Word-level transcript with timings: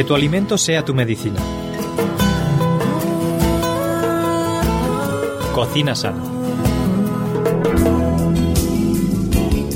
Que 0.00 0.04
tu 0.04 0.14
alimento 0.14 0.56
sea 0.56 0.82
tu 0.82 0.94
medicina. 0.94 1.38
Cocina 5.54 5.94
sana. 5.94 6.22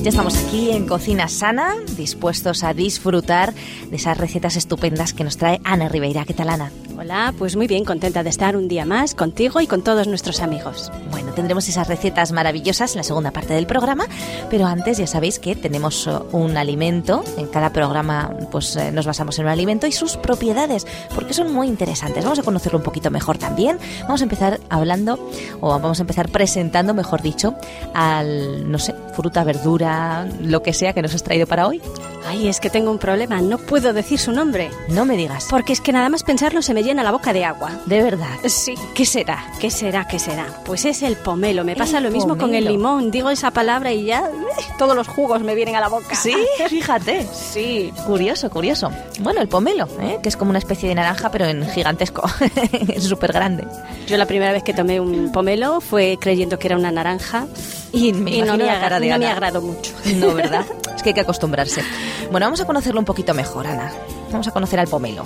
Ya 0.03 0.09
estamos 0.09 0.35
aquí 0.39 0.71
en 0.71 0.87
Cocina 0.87 1.29
Sana, 1.29 1.75
dispuestos 1.99 2.65
a 2.65 2.73
disfrutar 2.73 3.53
de 3.91 3.97
esas 3.97 4.17
recetas 4.17 4.57
estupendas 4.57 5.13
que 5.13 5.25
nos 5.25 5.37
trae 5.37 5.61
Ana 5.63 5.91
Ribeira. 5.91 6.25
¿Qué 6.25 6.33
tal, 6.33 6.49
Ana? 6.49 6.73
Hola, 7.05 7.35
pues 7.39 7.55
muy 7.55 7.67
bien, 7.67 7.85
contenta 7.85 8.23
de 8.23 8.31
estar 8.31 8.57
un 8.57 8.67
día 8.67 8.87
más 8.87 9.15
contigo 9.15 9.61
y 9.61 9.67
con 9.67 9.83
todos 9.83 10.09
nuestros 10.09 10.41
amigos. 10.41 10.91
Bueno, 11.11 11.35
tendremos 11.35 11.69
esas 11.69 11.87
recetas 11.87 12.33
maravillosas 12.33 12.93
en 12.93 12.97
la 12.97 13.03
segunda 13.03 13.31
parte 13.31 13.53
del 13.53 13.67
programa, 13.67 14.07
pero 14.49 14.65
antes 14.65 14.97
ya 14.97 15.07
sabéis 15.07 15.39
que 15.39 15.55
tenemos 15.55 16.07
uh, 16.07 16.25
un 16.33 16.57
alimento, 16.57 17.23
en 17.37 17.49
cada 17.49 17.75
programa 17.75 18.35
pues 18.51 18.75
eh, 18.77 18.91
nos 18.91 19.05
basamos 19.05 19.39
en 19.39 19.45
un 19.45 19.51
alimento 19.51 19.87
y 19.87 19.93
sus 19.93 20.17
propiedades, 20.17 20.87
porque 21.15 21.35
son 21.35 21.53
muy 21.53 21.67
interesantes. 21.67 22.25
Vamos 22.25 22.39
a 22.39 22.43
conocerlo 22.43 22.79
un 22.79 22.85
poquito 22.85 23.11
mejor 23.11 23.37
también. 23.37 23.79
Vamos 24.05 24.23
a 24.23 24.25
empezar 24.25 24.61
hablando, 24.71 25.29
o 25.61 25.69
vamos 25.69 25.99
a 25.99 26.05
empezar 26.05 26.31
presentando, 26.31 26.95
mejor 26.95 27.21
dicho, 27.21 27.55
al, 27.93 28.73
no 28.73 28.79
sé, 28.79 28.95
fruta, 29.15 29.45
verdura, 29.45 30.27
lo 30.41 30.63
que 30.63 30.73
sea 30.73 30.95
que 30.95 31.03
nos 31.03 31.15
has 31.15 31.23
traído 31.23 31.47
para 31.47 31.67
hoy. 31.67 31.83
Ay, 32.27 32.49
es 32.49 32.59
que 32.59 32.71
tengo 32.71 32.91
un 32.91 32.99
problema, 32.99 33.43
no 33.43 33.59
puedo 33.59 33.93
decir 33.93 34.19
su 34.19 34.33
nombre. 34.33 34.71
No 34.89 35.05
me 35.05 35.17
digas. 35.17 35.47
Porque 35.51 35.75
es 35.75 35.81
que 35.81 35.93
nada 35.93 36.09
más 36.09 36.23
pensarlo 36.23 36.63
se 36.63 36.73
me 36.73 36.83
llena 36.83 37.03
la 37.03 37.13
boca 37.13 37.35
de 37.35 37.45
agua. 37.45 37.71
De 37.85 38.03
verdad. 38.03 38.39
Sí. 38.47 38.75
¿Qué 38.95 39.05
será? 39.05 39.45
¿Qué 39.61 39.71
será? 39.71 40.07
¿Qué 40.07 40.19
será? 40.19 40.47
Pues 40.65 40.87
es 40.87 41.03
el 41.03 41.17
pomelo. 41.17 41.65
Me 41.65 41.77
pasa 41.77 41.99
El 41.99 42.05
lo 42.05 42.11
mismo 42.11 42.39
con 42.39 42.55
el 42.55 42.65
limón. 42.65 43.11
Digo 43.11 43.29
esa 43.29 43.51
palabra 43.51 43.93
y 43.93 44.05
ya 44.07 44.31
todos 44.79 44.97
los 44.97 45.07
jugos 45.07 45.43
me 45.43 45.55
vienen 45.55 45.77
a 45.77 45.81
la 45.81 45.89
boca. 45.89 46.15
Sí, 46.15 46.35
fíjate. 46.69 47.27
Sí. 47.33 47.93
Curioso, 48.07 48.49
curioso. 48.49 48.91
Bueno, 49.21 49.43
el 49.43 49.49
pomelo, 49.49 49.87
¿eh? 50.01 50.19
que 50.23 50.31
es 50.31 50.37
como 50.37 50.51
una 50.51 50.59
especie 50.59 50.89
de 50.89 50.95
naranja, 50.95 51.31
pero 51.31 51.45
en 51.45 51.69
gigantesco. 51.69 52.25
es 52.89 53.05
súper 53.05 53.33
grande. 53.33 53.67
Yo 54.07 54.17
la 54.17 54.27
primera 54.27 54.53
vez 54.53 54.63
que 54.63 54.73
tomé 54.73 54.99
un 54.99 55.31
pomelo 55.31 55.83
fue 55.83 56.17
creyendo 56.19 56.59
que 56.59 56.69
era 56.69 56.77
una 56.77 56.91
naranja 56.91 57.47
Y 57.95 58.13
me 58.13 58.31
y 58.33 58.43
no 58.43 58.57
me, 58.57 58.65
la 58.67 58.81
cara 58.81 58.99
de 59.01 59.09
no 59.09 59.19
me 59.19 59.25
Ana. 59.27 59.33
agradó 59.35 59.63
mucho. 59.63 59.93
No, 60.17 60.35
¿verdad? 60.35 60.65
Es 60.97 61.03
que 61.03 61.11
hay 61.11 61.15
que 61.15 61.21
acostumbrarse. 61.21 61.83
Bueno, 62.31 62.47
vamos 62.47 62.61
a 62.61 62.67
conocerlo 62.67 62.99
un 63.01 63.05
poquito 63.07 63.33
mejor, 63.35 63.67
Ana. 63.67 63.93
Vamos 64.31 64.49
a 64.49 64.51
conocer 64.51 64.81
al 64.81 64.89
pomelo. 64.89 65.25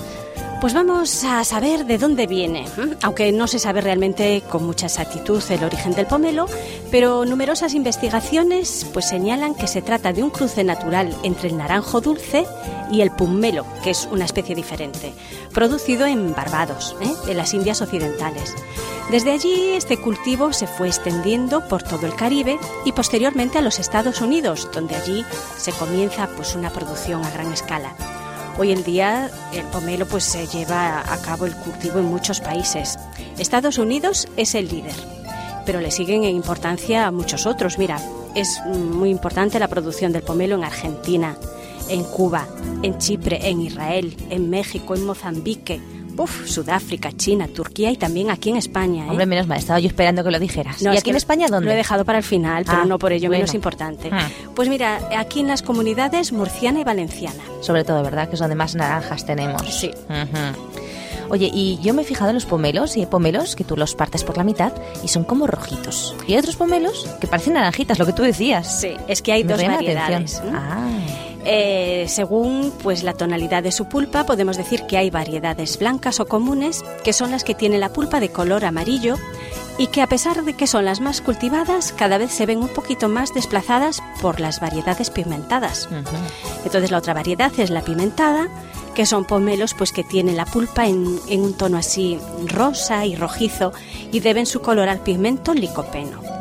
Pues 0.60 0.74
vamos 0.74 1.22
a 1.22 1.44
saber 1.44 1.86
de 1.86 1.98
dónde 1.98 2.26
viene, 2.26 2.66
¿m? 2.76 2.96
aunque 3.02 3.30
no 3.30 3.46
se 3.46 3.60
sabe 3.60 3.80
realmente 3.80 4.42
con 4.48 4.66
mucha 4.66 4.86
exactitud 4.86 5.40
el 5.50 5.62
origen 5.62 5.94
del 5.94 6.06
pomelo, 6.06 6.46
pero 6.90 7.24
numerosas 7.24 7.74
investigaciones 7.74 8.84
pues 8.92 9.08
señalan 9.08 9.54
que 9.54 9.68
se 9.68 9.82
trata 9.82 10.12
de 10.12 10.24
un 10.24 10.30
cruce 10.30 10.64
natural 10.64 11.16
entre 11.22 11.50
el 11.50 11.56
naranjo 11.56 12.00
dulce 12.00 12.44
y 12.90 13.02
el 13.02 13.12
pumelo, 13.12 13.66
que 13.84 13.90
es 13.90 14.08
una 14.10 14.24
especie 14.24 14.56
diferente, 14.56 15.14
producido 15.54 16.06
en 16.06 16.34
Barbados, 16.34 16.96
¿eh? 17.02 17.14
en 17.28 17.36
las 17.36 17.54
Indias 17.54 17.80
Occidentales. 17.80 18.56
Desde 19.12 19.30
allí 19.30 19.70
este 19.70 19.96
cultivo 19.96 20.52
se 20.52 20.66
fue 20.66 20.88
extendiendo 20.88 21.68
por 21.68 21.84
todo 21.84 22.04
el 22.04 22.16
Caribe 22.16 22.58
y 22.84 22.90
posteriormente 22.90 23.58
a 23.58 23.62
los 23.62 23.78
Estados 23.78 24.20
Unidos, 24.20 24.68
donde 24.74 24.96
allí 24.96 25.24
se 25.56 25.70
comienza 25.70 26.28
pues 26.36 26.56
una 26.56 26.70
producción 26.70 27.24
a 27.24 27.30
gran 27.30 27.52
escala. 27.52 27.94
Hoy 28.58 28.72
en 28.72 28.82
día 28.82 29.30
el 29.54 29.62
pomelo 29.66 30.04
pues 30.04 30.24
se 30.24 30.48
lleva 30.48 31.00
a 31.00 31.22
cabo 31.22 31.46
el 31.46 31.54
cultivo 31.54 32.00
en 32.00 32.06
muchos 32.06 32.40
países. 32.40 32.98
Estados 33.38 33.78
Unidos 33.78 34.26
es 34.36 34.56
el 34.56 34.66
líder, 34.66 34.96
pero 35.64 35.80
le 35.80 35.92
siguen 35.92 36.24
en 36.24 36.34
importancia 36.34 37.06
a 37.06 37.12
muchos 37.12 37.46
otros. 37.46 37.78
Mira, 37.78 38.00
es 38.34 38.60
muy 38.66 39.10
importante 39.10 39.60
la 39.60 39.68
producción 39.68 40.12
del 40.12 40.24
pomelo 40.24 40.56
en 40.56 40.64
Argentina, 40.64 41.36
en 41.88 42.02
Cuba, 42.02 42.48
en 42.82 42.98
Chipre, 42.98 43.48
en 43.48 43.60
Israel, 43.60 44.16
en 44.28 44.50
México, 44.50 44.96
en 44.96 45.06
Mozambique, 45.06 45.80
uf, 46.18 46.46
Sudáfrica, 46.48 47.12
China, 47.12 47.48
Turquía 47.48 47.90
y 47.90 47.96
también 47.96 48.30
aquí 48.30 48.50
en 48.50 48.56
España. 48.56 49.06
¿eh? 49.06 49.10
Hombre, 49.10 49.26
menos 49.26 49.46
mal, 49.46 49.58
estaba 49.58 49.78
yo 49.80 49.88
esperando 49.88 50.22
que 50.24 50.30
lo 50.30 50.38
dijeras. 50.38 50.82
No, 50.82 50.92
¿Y 50.92 50.98
aquí 50.98 51.10
en 51.10 51.16
España 51.16 51.46
dónde? 51.48 51.66
Lo 51.66 51.72
he 51.72 51.76
dejado 51.76 52.04
para 52.04 52.18
el 52.18 52.24
final, 52.24 52.64
pero 52.64 52.78
Ah, 52.82 52.84
no 52.84 52.98
por 52.98 53.12
ello 53.12 53.28
bueno. 53.28 53.40
menos 53.42 53.54
importante. 53.54 54.10
Ah. 54.12 54.28
Pues 54.54 54.68
mira, 54.68 54.98
aquí 55.16 55.40
en 55.40 55.48
las 55.48 55.62
comunidades 55.62 56.32
murciana 56.32 56.80
y 56.80 56.84
valenciana. 56.84 57.42
Sobre 57.60 57.84
todo, 57.84 58.02
¿verdad? 58.02 58.28
Que 58.28 58.34
es 58.34 58.40
donde 58.40 58.54
más 58.56 58.74
naranjas 58.74 59.24
tenemos. 59.24 59.62
Sí. 59.74 59.90
Oye, 61.30 61.50
y 61.52 61.78
yo 61.82 61.92
me 61.92 62.02
he 62.02 62.04
fijado 62.06 62.30
en 62.30 62.34
los 62.36 62.46
pomelos, 62.46 62.96
y 62.96 63.00
hay 63.00 63.06
pomelos 63.06 63.54
que 63.54 63.62
tú 63.62 63.76
los 63.76 63.94
partes 63.94 64.24
por 64.24 64.38
la 64.38 64.44
mitad 64.44 64.72
y 65.04 65.08
son 65.08 65.24
como 65.24 65.46
rojitos. 65.46 66.14
Y 66.26 66.32
hay 66.32 66.38
otros 66.38 66.56
pomelos 66.56 67.06
que 67.20 67.26
parecen 67.26 67.52
naranjitas, 67.52 67.98
lo 67.98 68.06
que 68.06 68.14
tú 68.14 68.22
decías. 68.22 68.80
Sí, 68.80 68.92
es 69.08 69.20
que 69.20 69.32
hay 69.32 69.44
Me 69.44 69.52
dos 69.52 69.62
variedades. 69.62 70.36
atención. 70.36 70.48
¿m? 70.48 70.58
Ah. 70.58 70.88
Eh, 71.44 72.06
según 72.08 72.72
pues 72.82 73.02
la 73.02 73.14
tonalidad 73.14 73.62
de 73.62 73.72
su 73.72 73.86
pulpa, 73.86 74.24
podemos 74.24 74.56
decir 74.56 74.82
que 74.86 74.98
hay 74.98 75.10
variedades 75.10 75.78
blancas 75.78 76.20
o 76.20 76.26
comunes, 76.26 76.84
que 77.04 77.12
son 77.12 77.30
las 77.30 77.44
que 77.44 77.54
tienen 77.54 77.80
la 77.80 77.92
pulpa 77.92 78.20
de 78.20 78.30
color 78.30 78.64
amarillo 78.64 79.16
y 79.78 79.86
que 79.86 80.02
a 80.02 80.08
pesar 80.08 80.44
de 80.44 80.54
que 80.54 80.66
son 80.66 80.84
las 80.84 81.00
más 81.00 81.20
cultivadas, 81.20 81.92
cada 81.92 82.18
vez 82.18 82.32
se 82.32 82.46
ven 82.46 82.58
un 82.58 82.68
poquito 82.68 83.08
más 83.08 83.32
desplazadas 83.32 84.02
por 84.20 84.40
las 84.40 84.60
variedades 84.60 85.10
pigmentadas. 85.10 85.88
Entonces 86.64 86.90
la 86.90 86.98
otra 86.98 87.14
variedad 87.14 87.52
es 87.58 87.70
la 87.70 87.82
pimentada, 87.82 88.48
que 88.94 89.06
son 89.06 89.24
pomelos 89.24 89.74
pues 89.74 89.92
que 89.92 90.02
tienen 90.02 90.36
la 90.36 90.46
pulpa 90.46 90.86
en, 90.88 91.20
en 91.28 91.42
un 91.42 91.54
tono 91.54 91.78
así 91.78 92.18
rosa 92.46 93.06
y 93.06 93.14
rojizo 93.14 93.72
y 94.10 94.18
deben 94.18 94.46
su 94.46 94.60
color 94.60 94.88
al 94.88 95.00
pigmento 95.00 95.54
licopeno. 95.54 96.37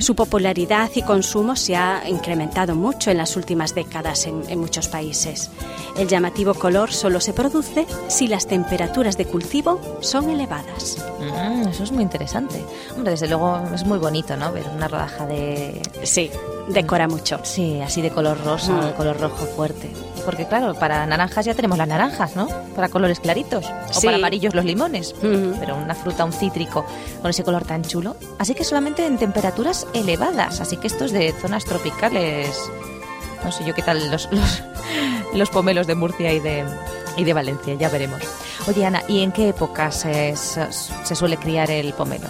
Su 0.00 0.14
popularidad 0.16 0.90
y 0.94 1.02
consumo 1.02 1.54
se 1.56 1.76
ha 1.76 2.02
incrementado 2.08 2.74
mucho 2.74 3.10
en 3.10 3.18
las 3.18 3.36
últimas 3.36 3.74
décadas 3.74 4.26
en, 4.26 4.42
en 4.48 4.58
muchos 4.58 4.88
países. 4.88 5.50
El 5.96 6.08
llamativo 6.08 6.54
color 6.54 6.90
solo 6.90 7.20
se 7.20 7.32
produce 7.34 7.86
si 8.08 8.26
las 8.26 8.46
temperaturas 8.46 9.16
de 9.18 9.26
cultivo 9.26 9.78
son 10.00 10.30
elevadas. 10.30 10.96
Mm, 11.20 11.68
eso 11.68 11.84
es 11.84 11.92
muy 11.92 12.02
interesante. 12.02 12.64
Hombre, 12.96 13.10
desde 13.12 13.28
luego 13.28 13.60
es 13.74 13.84
muy 13.84 13.98
bonito, 13.98 14.36
¿no? 14.36 14.50
Ver 14.52 14.64
una 14.74 14.88
rodaja 14.88 15.26
de... 15.26 15.82
Sí, 16.02 16.30
decora 16.68 17.06
mucho. 17.06 17.38
Sí, 17.42 17.78
así 17.82 18.00
de 18.00 18.10
color 18.10 18.42
rosa 18.42 18.78
o 18.78 18.84
de 18.84 18.92
Mm. 18.92 18.96
color 18.96 19.20
rojo 19.20 19.44
fuerte. 19.54 19.90
Porque 20.24 20.46
claro, 20.46 20.74
para 20.74 21.06
naranjas 21.06 21.44
ya 21.46 21.54
tenemos 21.54 21.76
las 21.78 21.88
naranjas, 21.88 22.36
¿no? 22.36 22.46
Para 22.76 22.88
colores 22.88 23.20
claritos. 23.20 23.64
O 23.90 23.92
Sí. 24.00 24.06
para 24.06 24.16
amarillos 24.18 24.54
los 24.54 24.64
limones. 24.64 25.14
Pero 25.20 25.76
una 25.76 25.94
fruta, 25.94 26.24
un 26.24 26.32
cítrico, 26.32 26.84
con 27.20 27.30
ese 27.30 27.42
color 27.42 27.64
tan 27.64 27.82
chulo. 27.82 28.16
Así 28.38 28.54
que 28.54 28.64
solamente 28.64 29.04
en 29.06 29.16
temperaturas 29.18 29.86
elevadas. 29.94 30.60
Así 30.60 30.76
que 30.76 30.86
esto 30.86 31.04
es 31.04 31.12
de 31.12 31.32
zonas 31.32 31.64
tropicales. 31.64 32.56
No 33.44 33.52
sé 33.52 33.64
yo 33.64 33.74
qué 33.74 33.82
tal 33.82 34.10
los, 34.10 34.28
los, 34.32 34.62
los 35.34 35.50
pomelos 35.50 35.86
de 35.86 35.94
Murcia 35.94 36.32
y 36.32 36.40
de, 36.40 36.64
y 37.16 37.24
de 37.24 37.32
Valencia, 37.32 37.74
ya 37.74 37.88
veremos. 37.88 38.20
Oye, 38.68 38.84
Ana, 38.84 39.02
¿y 39.08 39.22
en 39.22 39.32
qué 39.32 39.48
épocas 39.48 39.94
se, 39.96 40.36
se- 40.36 40.70
se 40.72 41.14
suele 41.14 41.36
criar 41.38 41.70
el 41.70 41.92
pomelo? 41.94 42.26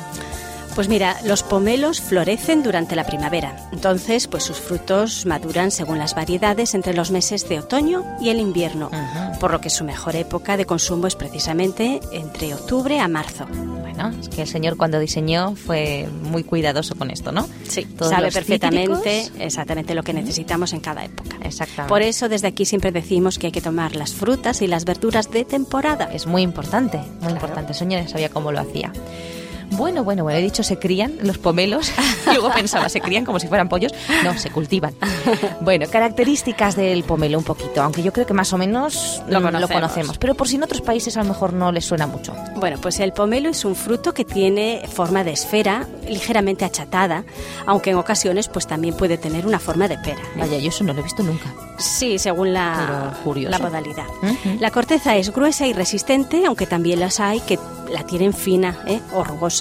Pues 0.74 0.88
mira, 0.88 1.16
los 1.24 1.42
pomelos 1.42 2.00
florecen 2.00 2.62
durante 2.62 2.96
la 2.96 3.04
primavera. 3.04 3.68
Entonces, 3.72 4.26
pues 4.28 4.44
sus 4.44 4.58
frutos 4.58 5.26
maduran 5.26 5.70
según 5.70 5.98
las 5.98 6.14
variedades 6.14 6.74
entre 6.74 6.94
los 6.94 7.10
meses 7.10 7.46
de 7.48 7.58
otoño 7.58 8.04
y 8.20 8.30
el 8.30 8.38
invierno, 8.40 8.88
Ajá. 8.92 9.32
por 9.40 9.50
lo 9.50 9.60
que 9.60 9.68
su 9.68 9.84
mejor 9.84 10.16
época 10.16 10.56
de 10.56 10.64
consumo 10.64 11.06
es 11.06 11.16
precisamente 11.16 12.00
entre 12.12 12.54
octubre 12.54 12.98
a 12.98 13.08
marzo. 13.08 13.46
Bueno, 13.46 14.10
es 14.20 14.28
que 14.30 14.42
el 14.42 14.48
señor 14.48 14.78
cuando 14.78 14.98
diseñó 15.00 15.54
fue 15.54 16.08
muy 16.22 16.44
cuidadoso 16.44 16.94
con 16.94 17.10
esto, 17.10 17.30
¿no? 17.30 17.46
Sí, 17.68 17.84
Todos 17.84 18.12
sabe 18.12 18.30
perfectamente 18.32 19.24
cítricos. 19.24 19.40
exactamente 19.44 19.94
lo 19.94 20.02
que 20.02 20.14
necesitamos 20.14 20.72
en 20.72 20.80
cada 20.80 21.04
época. 21.04 21.36
Exactamente. 21.42 21.88
Por 21.90 22.00
eso 22.00 22.28
desde 22.30 22.46
aquí 22.46 22.64
siempre 22.64 22.90
decimos 22.92 23.38
que 23.38 23.48
hay 23.48 23.52
que 23.52 23.60
tomar 23.60 23.96
las 23.96 24.14
frutas 24.14 24.62
y 24.62 24.66
las 24.66 24.86
verduras 24.86 25.30
de 25.30 25.44
temporada. 25.44 26.08
Es 26.10 26.26
muy 26.26 26.40
importante, 26.42 26.96
muy 26.98 27.18
Claro. 27.18 27.34
importante. 27.34 27.74
Señor 27.74 28.08
sabía 28.08 28.30
cómo 28.30 28.50
lo 28.52 28.60
hacía. 28.60 28.92
Bueno, 29.70 30.04
bueno, 30.04 30.22
bueno, 30.24 30.38
he 30.38 30.42
dicho 30.42 30.62
se 30.62 30.78
crían 30.78 31.14
los 31.22 31.38
pomelos. 31.38 31.90
y 32.26 32.34
Luego 32.34 32.52
pensaba, 32.52 32.88
se 32.88 33.00
crían 33.00 33.24
como 33.24 33.38
si 33.40 33.46
fueran 33.48 33.68
pollos. 33.68 33.92
No, 34.24 34.36
se 34.38 34.50
cultivan. 34.50 34.94
Bueno, 35.60 35.86
características 35.90 36.76
del 36.76 37.04
pomelo 37.04 37.38
un 37.38 37.44
poquito, 37.44 37.82
aunque 37.82 38.02
yo 38.02 38.12
creo 38.12 38.26
que 38.26 38.34
más 38.34 38.52
o 38.52 38.58
menos 38.58 39.22
Lo 39.28 39.40
conocemos. 39.40 39.70
conocemos. 39.70 40.18
Pero 40.18 40.34
por 40.34 40.48
si 40.48 40.56
en 40.56 40.62
otros 40.64 40.80
países 40.80 41.16
a 41.16 41.22
lo 41.22 41.28
mejor 41.28 41.52
no 41.52 41.72
les 41.72 41.84
suena 41.84 42.06
mucho. 42.06 42.34
Bueno, 42.56 42.78
pues 42.80 43.00
el 43.00 43.12
pomelo 43.12 43.48
es 43.48 43.64
un 43.64 43.74
fruto 43.76 44.12
que 44.12 44.24
tiene 44.24 44.82
forma 44.92 45.24
de 45.24 45.32
esfera, 45.32 45.86
ligeramente 46.08 46.64
achatada, 46.64 47.24
aunque 47.66 47.90
en 47.90 47.96
ocasiones 47.96 48.48
pues 48.48 48.66
también 48.66 48.96
puede 48.96 49.18
tener 49.18 49.46
una 49.46 49.58
forma 49.58 49.88
de 49.88 49.98
pera. 49.98 50.20
¿eh? 50.20 50.38
Vaya, 50.40 50.58
yo 50.58 50.68
eso 50.68 50.84
no 50.84 50.92
lo 50.92 51.00
he 51.00 51.02
visto 51.02 51.22
nunca. 51.22 51.52
Sí, 51.78 52.18
según 52.18 52.52
la, 52.52 53.14
la 53.24 53.58
modalidad. 53.58 54.06
Ujú. 54.22 54.58
La 54.60 54.70
corteza 54.70 55.16
es 55.16 55.32
gruesa 55.32 55.66
y 55.66 55.72
resistente, 55.72 56.44
aunque 56.46 56.66
también 56.66 57.00
las 57.00 57.20
hay 57.20 57.40
que 57.40 57.58
la 57.90 58.04
tienen 58.04 58.32
fina 58.32 58.78
¿eh? 58.86 59.00
o 59.12 59.24
rugosa. 59.24 59.59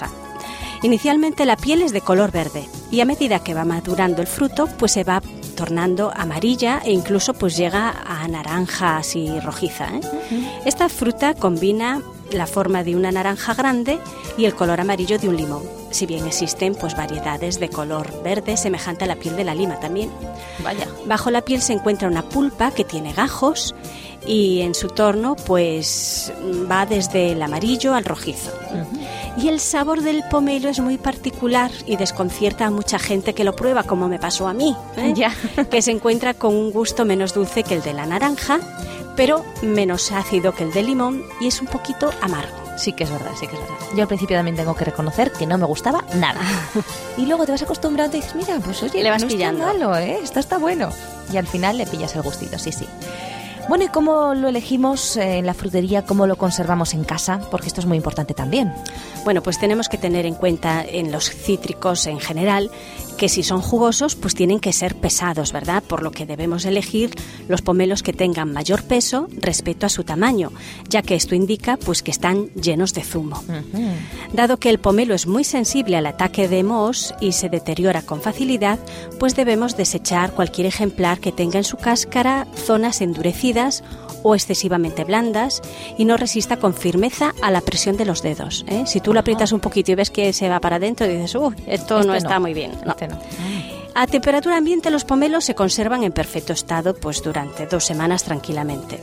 Inicialmente 0.82 1.44
la 1.44 1.56
piel 1.56 1.82
es 1.82 1.92
de 1.92 2.00
color 2.00 2.30
verde 2.30 2.66
y 2.90 3.00
a 3.00 3.04
medida 3.04 3.40
que 3.40 3.54
va 3.54 3.64
madurando 3.64 4.22
el 4.22 4.28
fruto, 4.28 4.66
pues 4.66 4.92
se 4.92 5.04
va 5.04 5.22
tornando 5.54 6.10
amarilla 6.16 6.80
e 6.82 6.92
incluso 6.92 7.34
pues 7.34 7.54
llega 7.54 7.90
a 7.90 8.26
naranja 8.28 8.96
así 8.96 9.38
rojiza. 9.40 9.88
¿eh? 9.94 10.00
Esta 10.64 10.88
fruta 10.88 11.34
combina 11.34 12.00
la 12.32 12.46
forma 12.46 12.82
de 12.82 12.96
una 12.96 13.12
naranja 13.12 13.52
grande 13.52 13.98
y 14.38 14.46
el 14.46 14.54
color 14.54 14.80
amarillo 14.80 15.18
de 15.18 15.28
un 15.28 15.36
limón. 15.36 15.62
Si 15.90 16.06
bien 16.06 16.26
existen 16.26 16.74
pues 16.74 16.96
variedades 16.96 17.60
de 17.60 17.68
color 17.68 18.22
verde 18.22 18.56
semejante 18.56 19.04
a 19.04 19.08
la 19.08 19.16
piel 19.16 19.36
de 19.36 19.44
la 19.44 19.54
lima 19.54 19.78
también. 19.80 20.10
Vaya. 20.64 20.86
Bajo 21.04 21.30
la 21.30 21.42
piel 21.42 21.60
se 21.60 21.74
encuentra 21.74 22.08
una 22.08 22.22
pulpa 22.22 22.70
que 22.70 22.84
tiene 22.84 23.12
gajos 23.12 23.74
y 24.26 24.60
en 24.60 24.74
su 24.74 24.88
torno 24.88 25.36
pues 25.36 26.32
va 26.70 26.86
desde 26.86 27.32
el 27.32 27.42
amarillo 27.42 27.94
al 27.94 28.04
rojizo. 28.04 28.52
Y 29.36 29.48
el 29.48 29.60
sabor 29.60 30.02
del 30.02 30.22
pomelo 30.30 30.68
es 30.68 30.80
muy 30.80 30.98
particular 30.98 31.70
y 31.86 31.96
desconcierta 31.96 32.66
a 32.66 32.70
mucha 32.70 32.98
gente 32.98 33.34
que 33.34 33.44
lo 33.44 33.54
prueba, 33.54 33.84
como 33.84 34.08
me 34.08 34.18
pasó 34.18 34.48
a 34.48 34.52
mí, 34.54 34.76
¿eh? 34.96 35.12
Ya. 35.14 35.32
que 35.70 35.82
se 35.82 35.92
encuentra 35.92 36.34
con 36.34 36.54
un 36.54 36.72
gusto 36.72 37.04
menos 37.04 37.32
dulce 37.32 37.62
que 37.62 37.74
el 37.74 37.82
de 37.82 37.92
la 37.94 38.06
naranja, 38.06 38.58
pero 39.16 39.44
menos 39.62 40.10
ácido 40.12 40.52
que 40.52 40.64
el 40.64 40.72
del 40.72 40.86
limón 40.86 41.22
y 41.40 41.46
es 41.46 41.60
un 41.60 41.68
poquito 41.68 42.10
amargo. 42.20 42.56
Sí 42.76 42.92
que 42.92 43.04
es 43.04 43.10
verdad, 43.10 43.30
sí 43.38 43.46
que 43.46 43.54
es 43.54 43.60
verdad. 43.60 43.76
Yo 43.94 44.02
al 44.02 44.08
principio 44.08 44.36
también 44.36 44.56
tengo 44.56 44.74
que 44.74 44.84
reconocer 44.86 45.30
que 45.32 45.46
no 45.46 45.58
me 45.58 45.66
gustaba 45.66 46.02
nada. 46.14 46.40
y 47.16 47.26
luego 47.26 47.44
te 47.46 47.52
vas 47.52 47.62
acostumbrando 47.62 48.16
y 48.16 48.20
dices, 48.20 48.34
mira, 48.34 48.58
pues 48.64 48.82
oye, 48.82 49.02
Le 49.02 49.10
vas 49.10 49.22
no 49.22 49.28
pillando. 49.28 49.60
está 49.66 49.72
malo, 49.78 49.96
¿eh? 49.96 50.18
Esto 50.22 50.40
está 50.40 50.58
bueno. 50.58 50.88
Y 51.32 51.36
al 51.36 51.46
final 51.46 51.76
le 51.78 51.86
pillas 51.86 52.14
el 52.16 52.22
gustito, 52.22 52.58
sí, 52.58 52.72
sí. 52.72 52.86
Bueno, 53.70 53.84
¿y 53.84 53.88
cómo 53.88 54.34
lo 54.34 54.48
elegimos 54.48 55.16
eh, 55.16 55.38
en 55.38 55.46
la 55.46 55.54
frutería? 55.54 56.04
¿Cómo 56.04 56.26
lo 56.26 56.34
conservamos 56.34 56.92
en 56.92 57.04
casa? 57.04 57.38
Porque 57.52 57.68
esto 57.68 57.80
es 57.80 57.86
muy 57.86 57.96
importante 57.96 58.34
también. 58.34 58.74
Bueno, 59.22 59.44
pues 59.44 59.60
tenemos 59.60 59.88
que 59.88 59.96
tener 59.96 60.26
en 60.26 60.34
cuenta 60.34 60.84
en 60.84 61.12
los 61.12 61.30
cítricos 61.30 62.08
en 62.08 62.18
general 62.18 62.68
que 63.20 63.28
si 63.28 63.42
son 63.42 63.60
jugosos, 63.60 64.16
pues 64.16 64.34
tienen 64.34 64.60
que 64.60 64.72
ser 64.72 64.94
pesados, 64.94 65.52
¿verdad? 65.52 65.82
Por 65.82 66.02
lo 66.02 66.10
que 66.10 66.24
debemos 66.24 66.64
elegir 66.64 67.10
los 67.48 67.60
pomelos 67.60 68.02
que 68.02 68.14
tengan 68.14 68.50
mayor 68.50 68.82
peso 68.82 69.28
respecto 69.36 69.84
a 69.84 69.90
su 69.90 70.04
tamaño, 70.04 70.52
ya 70.88 71.02
que 71.02 71.16
esto 71.16 71.34
indica 71.34 71.76
pues 71.76 72.02
que 72.02 72.12
están 72.12 72.46
llenos 72.54 72.94
de 72.94 73.02
zumo. 73.02 73.44
Dado 74.32 74.56
que 74.56 74.70
el 74.70 74.78
pomelo 74.78 75.14
es 75.14 75.26
muy 75.26 75.44
sensible 75.44 75.98
al 75.98 76.06
ataque 76.06 76.48
de 76.48 76.62
mos 76.62 77.14
y 77.20 77.32
se 77.32 77.50
deteriora 77.50 78.00
con 78.00 78.22
facilidad, 78.22 78.78
pues 79.18 79.36
debemos 79.36 79.76
desechar 79.76 80.32
cualquier 80.32 80.66
ejemplar 80.66 81.20
que 81.20 81.30
tenga 81.30 81.58
en 81.58 81.64
su 81.64 81.76
cáscara 81.76 82.46
zonas 82.56 83.02
endurecidas 83.02 83.84
o 84.22 84.34
excesivamente 84.34 85.04
blandas 85.04 85.62
y 85.98 86.04
no 86.04 86.16
resista 86.16 86.58
con 86.58 86.74
firmeza 86.74 87.34
a 87.42 87.50
la 87.50 87.60
presión 87.60 87.96
de 87.96 88.04
los 88.04 88.22
dedos. 88.22 88.64
¿eh? 88.68 88.84
Si 88.86 89.00
tú 89.00 89.12
lo 89.12 89.20
aprietas 89.20 89.52
un 89.52 89.60
poquito 89.60 89.92
y 89.92 89.94
ves 89.94 90.10
que 90.10 90.32
se 90.32 90.48
va 90.48 90.60
para 90.60 90.76
adentro, 90.76 91.06
dices, 91.06 91.34
uy, 91.34 91.54
esto 91.66 91.98
Este 91.98 92.06
no 92.06 92.12
no, 92.12 92.14
está 92.14 92.40
muy 92.40 92.54
bien. 92.54 92.72
No. 92.84 92.92
Este 92.92 93.08
no. 93.08 93.18
A 93.94 94.06
temperatura 94.06 94.56
ambiente 94.56 94.90
los 94.90 95.04
pomelos 95.04 95.44
se 95.44 95.54
conservan 95.54 96.04
en 96.04 96.12
perfecto 96.12 96.52
estado 96.52 96.94
pues 96.94 97.22
durante 97.22 97.66
dos 97.66 97.84
semanas 97.84 98.22
tranquilamente. 98.22 99.02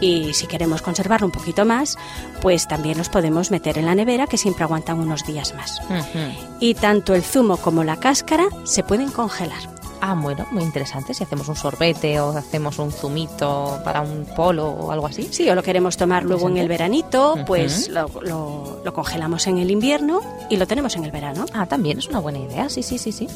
Y 0.00 0.32
si 0.32 0.46
queremos 0.46 0.80
conservarlo 0.80 1.26
un 1.26 1.32
poquito 1.32 1.66
más, 1.66 1.98
pues 2.40 2.66
también 2.66 2.96
los 2.96 3.10
podemos 3.10 3.50
meter 3.50 3.76
en 3.76 3.86
la 3.86 3.94
nevera 3.94 4.26
que 4.26 4.38
siempre 4.38 4.64
aguantan 4.64 4.98
unos 4.98 5.26
días 5.26 5.54
más. 5.54 5.80
Ujú. 5.90 6.18
Y 6.58 6.74
tanto 6.74 7.14
el 7.14 7.22
zumo 7.22 7.58
como 7.58 7.84
la 7.84 7.98
cáscara 7.98 8.48
se 8.64 8.82
pueden 8.82 9.10
congelar. 9.10 9.79
Ah, 10.02 10.14
bueno, 10.14 10.46
muy 10.50 10.62
interesante. 10.64 11.12
Si 11.12 11.22
hacemos 11.24 11.46
un 11.48 11.56
sorbete 11.56 12.20
o 12.20 12.30
hacemos 12.36 12.78
un 12.78 12.90
zumito 12.90 13.78
para 13.84 14.00
un 14.00 14.24
polo 14.34 14.68
o 14.68 14.92
algo 14.92 15.06
así. 15.06 15.28
Sí, 15.30 15.48
o 15.50 15.54
lo 15.54 15.62
queremos 15.62 15.96
tomar 15.98 16.24
luego 16.24 16.48
en 16.48 16.56
el 16.56 16.68
veranito, 16.68 17.36
pues 17.46 17.88
lo, 17.88 18.08
lo- 18.22 18.80
lo 18.82 18.94
congelamos 18.94 19.46
en 19.46 19.58
el 19.58 19.70
invierno 19.70 20.20
y 20.48 20.56
lo 20.56 20.66
tenemos 20.66 20.96
en 20.96 21.04
el 21.04 21.10
verano. 21.10 21.44
Ah, 21.52 21.66
también 21.66 21.98
es 21.98 22.08
una 22.08 22.18
buena 22.20 22.38
idea, 22.38 22.68
sí, 22.70 22.82
sí, 22.82 22.96
sí, 22.98 23.12
sí. 23.12 23.28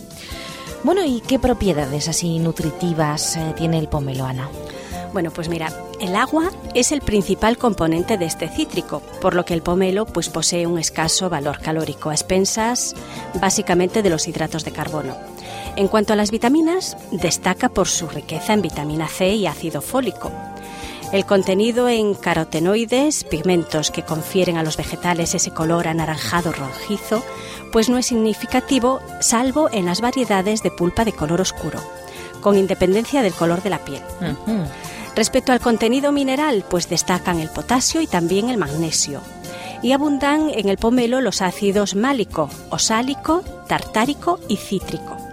Bueno, 0.84 1.04
¿y 1.04 1.20
qué 1.20 1.38
propiedades 1.38 2.08
así 2.08 2.38
nutritivas 2.38 3.36
eh, 3.36 3.54
tiene 3.56 3.78
el 3.78 3.88
pomelo, 3.88 4.24
Ana? 4.24 4.48
Bueno, 5.12 5.30
pues 5.30 5.48
mira, 5.48 5.72
el 6.00 6.16
agua 6.16 6.50
es 6.74 6.90
el 6.92 7.00
principal 7.00 7.56
componente 7.56 8.18
de 8.18 8.24
este 8.24 8.48
cítrico, 8.48 9.00
por 9.20 9.34
lo 9.34 9.44
que 9.44 9.54
el 9.54 9.62
pomelo 9.62 10.06
pues 10.06 10.28
posee 10.28 10.66
un 10.66 10.78
escaso 10.78 11.30
valor 11.30 11.60
calórico 11.60 12.10
a 12.10 12.14
expensas 12.14 12.94
básicamente 13.40 14.02
de 14.02 14.10
los 14.10 14.26
hidratos 14.26 14.64
de 14.64 14.72
carbono. 14.72 15.14
En 15.76 15.88
cuanto 15.88 16.12
a 16.12 16.16
las 16.16 16.30
vitaminas, 16.30 16.96
destaca 17.10 17.68
por 17.68 17.88
su 17.88 18.08
riqueza 18.08 18.52
en 18.52 18.62
vitamina 18.62 19.08
C 19.08 19.34
y 19.34 19.46
ácido 19.46 19.82
fólico. 19.82 20.30
El 21.12 21.26
contenido 21.26 21.88
en 21.88 22.14
carotenoides, 22.14 23.24
pigmentos 23.24 23.90
que 23.90 24.02
confieren 24.02 24.56
a 24.56 24.62
los 24.62 24.76
vegetales 24.76 25.34
ese 25.34 25.50
color 25.50 25.88
anaranjado 25.88 26.52
rojizo, 26.52 27.22
pues 27.72 27.88
no 27.88 27.98
es 27.98 28.06
significativo 28.06 29.00
salvo 29.20 29.68
en 29.70 29.86
las 29.86 30.00
variedades 30.00 30.62
de 30.62 30.70
pulpa 30.70 31.04
de 31.04 31.12
color 31.12 31.40
oscuro, 31.40 31.80
con 32.40 32.56
independencia 32.56 33.22
del 33.22 33.32
color 33.32 33.62
de 33.62 33.70
la 33.70 33.84
piel. 33.84 34.02
Respecto 35.16 35.52
al 35.52 35.60
contenido 35.60 36.10
mineral, 36.10 36.64
pues 36.68 36.88
destacan 36.88 37.38
el 37.38 37.48
potasio 37.48 38.00
y 38.00 38.06
también 38.06 38.48
el 38.48 38.58
magnesio. 38.58 39.20
Y 39.82 39.92
abundan 39.92 40.50
en 40.50 40.68
el 40.68 40.78
pomelo 40.78 41.20
los 41.20 41.42
ácidos 41.42 41.94
málico, 41.94 42.48
osálico, 42.70 43.42
tartárico 43.68 44.40
y 44.48 44.56
cítrico. 44.56 45.23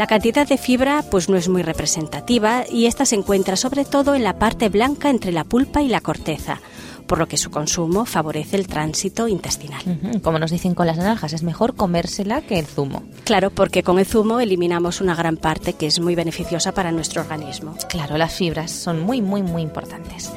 La 0.00 0.06
cantidad 0.06 0.48
de 0.48 0.56
fibra 0.56 1.04
pues 1.10 1.28
no 1.28 1.36
es 1.36 1.50
muy 1.50 1.62
representativa 1.62 2.64
y 2.66 2.86
esta 2.86 3.04
se 3.04 3.16
encuentra 3.16 3.54
sobre 3.54 3.84
todo 3.84 4.14
en 4.14 4.22
la 4.24 4.38
parte 4.38 4.70
blanca 4.70 5.10
entre 5.10 5.30
la 5.30 5.44
pulpa 5.44 5.82
y 5.82 5.88
la 5.88 6.00
corteza, 6.00 6.58
por 7.06 7.18
lo 7.18 7.28
que 7.28 7.36
su 7.36 7.50
consumo 7.50 8.06
favorece 8.06 8.56
el 8.56 8.66
tránsito 8.66 9.28
intestinal. 9.28 9.82
Como 10.22 10.38
nos 10.38 10.52
dicen 10.52 10.74
con 10.74 10.86
las 10.86 10.96
naranjas, 10.96 11.34
es 11.34 11.42
mejor 11.42 11.74
comérsela 11.74 12.40
que 12.40 12.58
el 12.58 12.64
zumo. 12.64 13.02
Claro, 13.24 13.50
porque 13.50 13.82
con 13.82 13.98
el 13.98 14.06
zumo 14.06 14.40
eliminamos 14.40 15.02
una 15.02 15.14
gran 15.14 15.36
parte 15.36 15.74
que 15.74 15.88
es 15.88 16.00
muy 16.00 16.14
beneficiosa 16.14 16.72
para 16.72 16.92
nuestro 16.92 17.20
organismo. 17.20 17.76
Claro, 17.90 18.16
las 18.16 18.32
fibras 18.32 18.70
son 18.70 19.00
muy, 19.02 19.20
muy, 19.20 19.42
muy 19.42 19.60
importantes. 19.60 20.32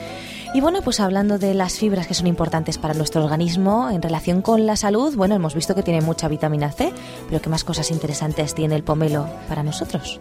Y 0.53 0.61
bueno, 0.61 0.83
pues 0.83 0.99
hablando 0.99 1.39
de 1.39 1.55
las 1.55 1.79
fibras 1.79 2.05
que 2.05 2.13
son 2.13 2.27
importantes 2.27 2.77
para 2.77 2.93
nuestro 2.93 3.23
organismo 3.23 3.89
en 3.89 4.03
relación 4.03 4.43
con 4.43 4.67
la 4.67 4.75
salud, 4.75 5.15
bueno, 5.15 5.33
hemos 5.33 5.55
visto 5.55 5.73
que 5.73 5.81
tiene 5.81 6.01
mucha 6.01 6.27
vitamina 6.27 6.71
C, 6.71 6.93
pero 7.27 7.41
¿qué 7.41 7.49
más 7.49 7.63
cosas 7.63 7.89
interesantes 7.89 8.53
tiene 8.53 8.75
el 8.75 8.83
pomelo 8.83 9.27
para 9.49 9.63
nosotros? 9.63 10.19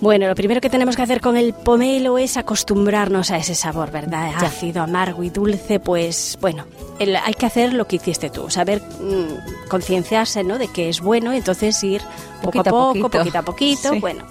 Bueno, 0.00 0.28
lo 0.28 0.34
primero 0.34 0.62
que 0.62 0.70
tenemos 0.70 0.96
que 0.96 1.02
hacer 1.02 1.20
con 1.20 1.36
el 1.36 1.52
pomelo 1.52 2.16
es 2.16 2.38
acostumbrarnos 2.38 3.30
a 3.30 3.36
ese 3.36 3.54
sabor, 3.54 3.90
¿verdad? 3.90 4.30
Ya. 4.32 4.46
Ácido, 4.46 4.82
amargo 4.82 5.22
y 5.22 5.28
dulce, 5.28 5.78
pues 5.78 6.38
bueno, 6.40 6.64
el- 6.98 7.16
hay 7.16 7.34
que 7.34 7.44
hacer 7.44 7.74
lo 7.74 7.86
que 7.86 7.96
hiciste 7.96 8.30
tú, 8.30 8.48
saber 8.48 8.80
mm, 8.80 9.68
concienciarse, 9.68 10.42
¿no? 10.42 10.56
De 10.58 10.68
que 10.68 10.88
es 10.88 11.00
bueno, 11.02 11.32
entonces 11.34 11.82
ir 11.84 12.00
poco 12.40 12.52
Poquito 12.52 12.58
a 12.58 12.62
a 12.62 12.72
poco, 12.72 12.92
poquito. 13.02 13.18
poquito 13.18 13.38
a 13.38 13.42
poquito, 13.42 13.90
Sí. 13.92 14.00
bueno. 14.00 14.24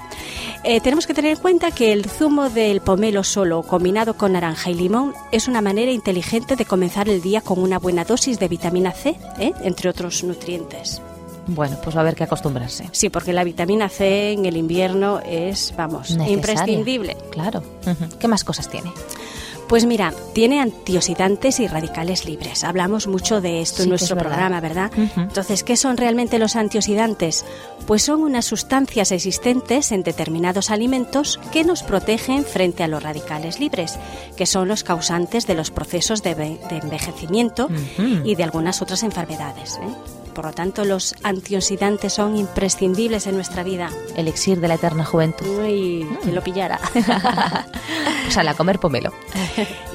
Eh, 0.64 0.82
tenemos 0.82 1.06
que 1.08 1.14
tener 1.14 1.34
en 1.36 1.38
cuenta 1.42 1.70
que 1.72 1.94
el 1.94 2.06
zumo 2.10 2.50
del 2.50 2.82
pomelo 2.82 3.24
solo 3.24 3.62
combinado 3.62 4.16
con 4.16 4.34
naranja 4.34 4.72
y 4.72 4.74
limón 4.74 5.14
es 5.32 5.48
una 5.48 5.62
manera 5.62 5.92
inteligente 5.92 6.56
de 6.56 6.66
comenzar 6.66 7.08
el 7.08 7.22
día 7.22 7.42
con 7.42 7.60
una 7.60 7.78
buena 7.80 8.04
dosis 8.06 8.40
de 8.40 8.48
vitamina 8.48 8.92
C, 8.92 9.16
¿eh? 9.40 9.54
entre 9.62 9.90
otros 9.90 10.24
nutrientes. 10.24 11.02
Bueno, 11.50 11.78
pues 11.84 11.96
va 11.96 12.00
a 12.00 12.04
haber 12.04 12.16
que 12.16 12.24
acostumbrarse. 12.24 12.88
Sí, 12.92 13.10
porque 13.10 13.34
la 13.34 13.44
vitamina 13.44 13.90
C 13.90 14.32
en 14.34 14.46
el 14.46 14.56
invierno 14.58 15.20
es, 15.26 15.74
vamos, 15.76 16.12
Necesaria. 16.12 16.34
imprescindible. 16.34 17.18
Claro. 17.32 17.64
¿Qué 18.20 18.28
más 18.28 18.44
cosas 18.44 18.70
tiene? 18.70 18.92
Pues 19.68 19.86
mira, 19.86 20.14
tiene 20.34 20.60
antioxidantes 20.62 21.60
y 21.60 21.68
radicales 21.68 22.26
libres. 22.26 22.64
Hablamos 22.64 23.06
mucho 23.06 23.40
de 23.40 23.62
esto 23.62 23.78
Sí, 23.78 23.84
en 23.84 23.90
nuestro 23.90 24.16
verdad. 24.16 24.30
programa, 24.32 24.62
¿verdad? 24.62 24.92
Entonces, 25.16 25.64
¿qué 25.64 25.78
son 25.78 25.96
realmente 25.96 26.40
los 26.40 26.56
antioxidantes? 26.56 27.46
Pues 27.86 28.02
son 28.02 28.22
unas 28.24 28.46
sustancias 28.46 29.12
existentes 29.12 29.92
en 29.92 30.02
determinados 30.02 30.72
alimentos 30.72 31.40
que 31.52 31.64
nos 31.64 31.84
protegen 31.84 32.46
frente 32.46 32.82
a 32.84 32.88
los 32.88 33.04
radicales 33.04 33.60
libres, 33.60 34.00
que 34.36 34.48
son 34.48 34.68
los 34.68 34.84
causantes 34.84 35.46
de 35.46 35.54
los 35.54 35.70
procesos 35.70 36.24
de, 36.24 36.34
ve- 36.34 36.60
de 36.68 36.78
envejecimiento 36.78 37.70
y 38.24 38.34
de 38.34 38.44
algunas 38.44 38.82
otras 38.82 39.04
enfermedades. 39.04 39.78
¿eh? 39.84 40.19
Por 40.40 40.46
lo 40.46 40.54
tanto, 40.54 40.86
los 40.86 41.16
antioxidantes 41.24 42.14
son 42.14 42.38
imprescindibles 42.38 43.28
en 43.28 43.36
nuestra 43.36 43.62
vida. 43.62 43.90
Elixir 44.16 44.62
de 44.62 44.70
la 44.70 44.76
eterna 44.76 45.04
juventud. 45.04 45.46
Uy, 45.46 46.06
Mm. 46.06 46.16
que 46.24 46.32
lo 46.32 46.42
pillara. 46.42 46.80
O 48.30 48.32
sea, 48.32 48.44
la 48.46 48.54
comer 48.54 48.80
pomelo. 48.80 49.12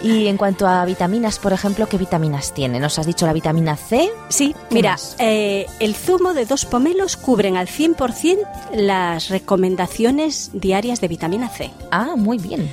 Y 0.03 0.27
en 0.27 0.37
cuanto 0.37 0.67
a 0.69 0.85
vitaminas, 0.85 1.39
por 1.39 1.55
ejemplo, 1.55 1.87
¿qué 1.89 1.97
vitaminas 1.97 2.53
tiene? 2.53 2.79
Nos 2.79 2.99
has 2.99 3.07
dicho 3.07 3.25
la 3.25 3.33
vitamina 3.33 3.75
C. 3.77 4.11
Sí, 4.29 4.55
¿Qué 4.69 4.75
mira, 4.75 4.99
eh, 5.19 5.65
el 5.81 5.95
zumo 5.95 6.35
de 6.35 6.45
dos 6.45 6.67
pomelos 6.67 7.17
cubren 7.17 7.57
al 7.57 7.67
100% 7.69 8.47
las 8.75 9.31
recomendaciones 9.31 10.51
diarias 10.53 11.01
de 11.01 11.09
vitamina 11.09 11.49
C. 11.49 11.71
Ah, 11.91 12.17
muy 12.17 12.37
bien. 12.37 12.71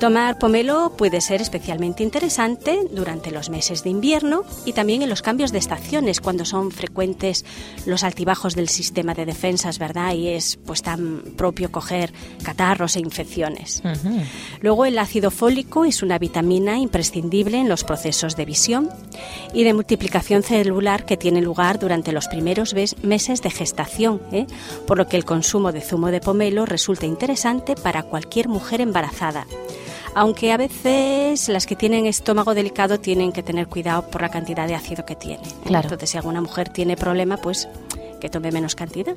Tomar 0.00 0.38
pomelo 0.38 0.94
puede 0.96 1.20
ser 1.20 1.42
especialmente 1.42 2.02
interesante 2.02 2.88
durante 2.90 3.30
los 3.30 3.50
meses 3.50 3.84
de 3.84 3.90
invierno 3.90 4.44
y 4.64 4.72
también 4.72 5.02
en 5.02 5.10
los 5.10 5.20
cambios 5.20 5.52
de 5.52 5.58
estaciones, 5.58 6.22
cuando 6.22 6.46
son 6.46 6.70
frecuentes 6.70 7.44
los 7.84 8.02
altibajos 8.02 8.54
del 8.54 8.70
sistema 8.70 9.12
de 9.12 9.26
defensas, 9.26 9.78
¿verdad? 9.78 10.14
Y 10.14 10.28
es 10.28 10.56
pues 10.56 10.80
tan 10.80 11.20
propio 11.36 11.70
coger 11.70 12.14
catarros 12.42 12.96
e 12.96 13.00
infecciones. 13.00 13.82
Luego 14.62 14.86
el 14.86 14.98
ácido 14.98 15.30
fólico 15.30 15.84
es 15.84 16.02
una 16.02 16.18
vitamina 16.18 16.78
imprescindible 16.78 17.58
en 17.58 17.68
los 17.68 17.84
procesos 17.84 18.36
de 18.36 18.46
visión 18.46 18.88
y 19.52 19.64
de 19.64 19.74
multiplicación 19.74 20.42
celular 20.42 21.04
que 21.04 21.18
tienen 21.18 21.44
lugar 21.44 21.78
durante 21.78 22.12
los 22.12 22.26
primeros 22.26 22.74
meses 23.02 23.42
de 23.42 23.50
gestación, 23.50 24.22
¿eh? 24.32 24.46
por 24.86 24.96
lo 24.96 25.06
que 25.08 25.18
el 25.18 25.26
consumo 25.26 25.72
de 25.72 25.82
zumo 25.82 26.10
de 26.10 26.22
pomelo 26.22 26.64
resulta 26.64 27.04
interesante 27.04 27.74
para 27.74 28.02
cualquier 28.02 28.48
mujer 28.48 28.80
embarazada. 28.80 29.46
Aunque 30.14 30.52
a 30.52 30.56
veces 30.56 31.48
las 31.48 31.66
que 31.66 31.76
tienen 31.76 32.06
estómago 32.06 32.54
delicado 32.54 33.00
tienen 33.00 33.32
que 33.32 33.42
tener 33.42 33.66
cuidado 33.66 34.10
por 34.10 34.22
la 34.22 34.28
cantidad 34.28 34.66
de 34.66 34.74
ácido 34.74 35.04
que 35.04 35.16
tiene. 35.16 35.42
¿eh? 35.42 35.66
Claro. 35.66 35.86
Entonces, 35.86 36.10
si 36.10 36.16
alguna 36.16 36.40
mujer 36.40 36.68
tiene 36.68 36.96
problema, 36.96 37.36
pues 37.36 37.68
que 38.20 38.28
tome 38.28 38.52
menos 38.52 38.74
cantidad. 38.74 39.16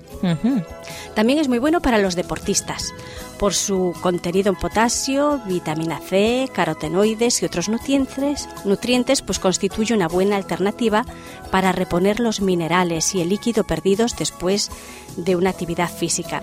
También 1.13 1.39
es 1.39 1.47
muy 1.47 1.59
bueno 1.59 1.81
para 1.81 1.99
los 1.99 2.15
deportistas 2.15 2.93
por 3.37 3.53
su 3.53 3.93
contenido 4.01 4.49
en 4.49 4.55
potasio, 4.55 5.41
vitamina 5.45 5.99
C, 5.99 6.47
carotenoides 6.53 7.41
y 7.41 7.45
otros 7.45 7.67
nutrientes. 7.69 8.47
Nutrientes 8.63 9.21
pues 9.21 9.37
constituye 9.37 9.93
una 9.93 10.07
buena 10.07 10.37
alternativa 10.37 11.05
para 11.51 11.71
reponer 11.71 12.19
los 12.19 12.41
minerales 12.41 13.13
y 13.15 13.21
el 13.21 13.29
líquido 13.29 13.65
perdidos 13.65 14.15
después 14.17 14.71
de 15.17 15.35
una 15.35 15.49
actividad 15.49 15.91
física 15.91 16.41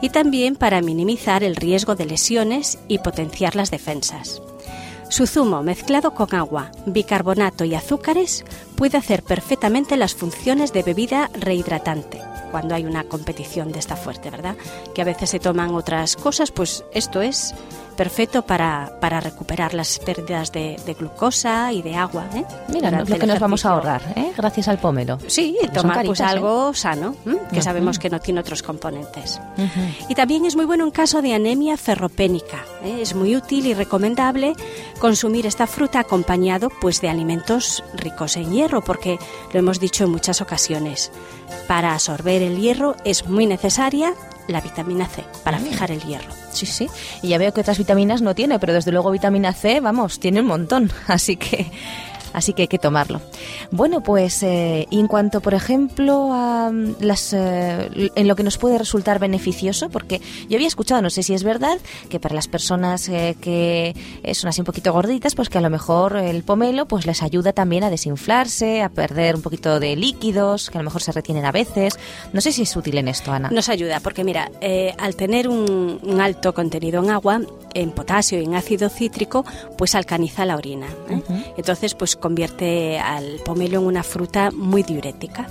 y 0.00 0.10
también 0.10 0.56
para 0.56 0.80
minimizar 0.80 1.44
el 1.44 1.56
riesgo 1.56 1.94
de 1.94 2.06
lesiones 2.06 2.78
y 2.88 2.98
potenciar 2.98 3.56
las 3.56 3.70
defensas. 3.70 4.40
Su 5.08 5.26
zumo 5.26 5.62
mezclado 5.62 6.12
con 6.12 6.34
agua, 6.34 6.70
bicarbonato 6.84 7.64
y 7.64 7.74
azúcares 7.74 8.44
puede 8.76 8.98
hacer 8.98 9.22
perfectamente 9.22 9.96
las 9.96 10.14
funciones 10.14 10.72
de 10.72 10.82
bebida 10.82 11.30
rehidratante 11.32 12.20
cuando 12.50 12.74
hay 12.74 12.84
una 12.84 13.04
competición 13.04 13.72
de 13.72 13.78
esta 13.78 13.96
fuerte, 13.96 14.30
¿verdad? 14.30 14.56
Que 14.94 15.02
a 15.02 15.06
veces 15.06 15.30
se 15.30 15.40
toman 15.40 15.74
otras 15.74 16.16
cosas, 16.16 16.50
pues 16.50 16.84
esto 16.92 17.22
es 17.22 17.54
perfecto 17.98 18.42
para, 18.42 18.92
para 19.00 19.18
recuperar 19.18 19.74
las 19.74 19.98
pérdidas 19.98 20.52
de, 20.52 20.76
de 20.86 20.94
glucosa 20.94 21.72
y 21.72 21.82
de 21.82 21.96
agua. 21.96 22.26
¿eh? 22.32 22.44
Mira, 22.68 22.92
lo 22.92 23.18
que 23.18 23.26
nos 23.26 23.40
vamos 23.40 23.66
a 23.66 23.70
ahorrar, 23.70 24.00
¿eh? 24.14 24.30
gracias 24.36 24.68
al 24.68 24.78
pomelo. 24.78 25.18
Sí, 25.26 25.58
tomar 25.74 26.04
pues 26.04 26.20
caritas, 26.20 26.20
¿eh? 26.20 26.24
algo 26.36 26.72
sano, 26.74 27.16
que 27.52 27.60
sabemos 27.60 27.98
que 27.98 28.08
no 28.08 28.20
tiene 28.20 28.38
otros 28.38 28.62
componentes. 28.62 29.40
Y 30.08 30.14
también 30.14 30.44
es 30.44 30.54
muy 30.54 30.64
bueno 30.64 30.84
en 30.84 30.92
caso 30.92 31.20
de 31.22 31.34
anemia 31.34 31.76
ferropénica. 31.76 32.64
¿eh? 32.84 33.00
Es 33.02 33.16
muy 33.16 33.34
útil 33.34 33.66
y 33.66 33.74
recomendable 33.74 34.54
consumir 35.00 35.46
esta 35.46 35.66
fruta 35.66 35.98
acompañado 35.98 36.70
pues 36.80 37.00
de 37.00 37.08
alimentos 37.08 37.82
ricos 37.94 38.36
en 38.36 38.52
hierro, 38.52 38.80
porque 38.80 39.18
lo 39.52 39.58
hemos 39.58 39.80
dicho 39.80 40.04
en 40.04 40.10
muchas 40.10 40.40
ocasiones. 40.40 41.10
Para 41.66 41.94
absorber 41.94 42.42
el 42.42 42.60
hierro 42.60 42.94
es 43.04 43.26
muy 43.26 43.46
necesaria 43.46 44.14
la 44.46 44.60
vitamina 44.60 45.08
C 45.08 45.24
para 45.42 45.58
fijar 45.58 45.90
el 45.90 46.00
hierro. 46.04 46.47
Sí, 46.58 46.66
sí. 46.66 46.88
Y 47.22 47.28
ya 47.28 47.38
veo 47.38 47.54
que 47.54 47.60
otras 47.60 47.78
vitaminas 47.78 48.20
no 48.20 48.34
tiene, 48.34 48.58
pero 48.58 48.72
desde 48.72 48.90
luego 48.90 49.12
vitamina 49.12 49.52
C, 49.52 49.78
vamos, 49.80 50.18
tiene 50.18 50.40
un 50.40 50.46
montón. 50.46 50.90
Así 51.06 51.36
que, 51.36 51.70
así 52.38 52.52
que 52.52 52.62
hay 52.62 52.68
que 52.68 52.78
tomarlo. 52.78 53.20
Bueno, 53.70 54.02
pues 54.02 54.42
eh, 54.42 54.86
y 54.90 55.00
en 55.00 55.08
cuanto, 55.08 55.40
por 55.40 55.54
ejemplo, 55.54 56.32
a 56.32 56.70
mm, 56.72 56.96
las, 57.00 57.32
eh, 57.32 58.10
en 58.14 58.28
lo 58.28 58.36
que 58.36 58.42
nos 58.42 58.58
puede 58.58 58.78
resultar 58.78 59.18
beneficioso, 59.18 59.90
porque 59.90 60.20
yo 60.48 60.56
había 60.56 60.68
escuchado, 60.68 61.02
no 61.02 61.10
sé 61.10 61.22
si 61.22 61.34
es 61.34 61.42
verdad, 61.42 61.78
que 62.08 62.18
para 62.20 62.34
las 62.34 62.48
personas 62.48 63.08
eh, 63.08 63.36
que 63.40 63.94
son 64.34 64.48
así 64.48 64.60
un 64.60 64.64
poquito 64.64 64.92
gorditas, 64.92 65.34
pues 65.34 65.48
que 65.48 65.58
a 65.58 65.60
lo 65.60 65.70
mejor 65.70 66.16
el 66.16 66.42
pomelo 66.42 66.86
pues 66.86 67.06
les 67.06 67.22
ayuda 67.22 67.52
también 67.52 67.84
a 67.84 67.90
desinflarse, 67.90 68.82
a 68.82 68.88
perder 68.88 69.36
un 69.36 69.42
poquito 69.42 69.80
de 69.80 69.96
líquidos, 69.96 70.70
que 70.70 70.78
a 70.78 70.80
lo 70.80 70.84
mejor 70.84 71.02
se 71.02 71.12
retienen 71.12 71.44
a 71.44 71.52
veces. 71.52 71.98
No 72.32 72.40
sé 72.40 72.52
si 72.52 72.62
es 72.62 72.76
útil 72.76 72.98
en 72.98 73.08
esto, 73.08 73.32
Ana. 73.32 73.50
Nos 73.50 73.68
ayuda 73.68 74.00
porque, 74.00 74.24
mira, 74.24 74.50
al 74.98 75.16
tener 75.16 75.48
un, 75.48 76.00
un 76.02 76.20
alto 76.20 76.54
contenido 76.54 77.02
en 77.02 77.10
agua, 77.10 77.40
en 77.74 77.90
potasio 77.90 78.40
y 78.40 78.44
en 78.44 78.54
ácido 78.54 78.88
cítrico, 78.88 79.44
pues 79.76 79.94
alcaniza 79.94 80.44
la 80.44 80.56
orina. 80.56 80.88
¿eh? 81.10 81.22
Entonces, 81.56 81.94
pues 81.94 82.16
convierte 82.28 82.98
al 82.98 83.40
pomelo 83.42 83.78
en 83.78 83.86
una 83.86 84.02
fruta 84.02 84.50
muy 84.50 84.82
diurética. 84.82 85.48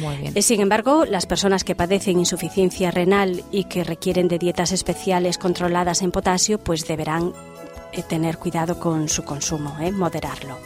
Muy 0.00 0.16
bien. 0.16 0.32
Eh, 0.36 0.42
Sin 0.42 0.60
embargo, 0.60 1.04
las 1.04 1.26
personas 1.26 1.64
que 1.64 1.74
padecen 1.74 2.20
insuficiencia 2.20 2.92
renal 2.92 3.42
y 3.50 3.64
que 3.64 3.82
requieren 3.82 4.28
de 4.28 4.38
dietas 4.38 4.70
especiales 4.70 5.38
controladas 5.38 6.02
en 6.02 6.12
potasio, 6.12 6.58
pues 6.58 6.86
deberán 6.86 7.32
eh, 7.92 8.02
tener 8.02 8.38
cuidado 8.38 8.78
con 8.78 9.08
su 9.08 9.24
consumo, 9.24 9.76
¿eh? 9.80 9.92
moderarlo. 9.92 10.58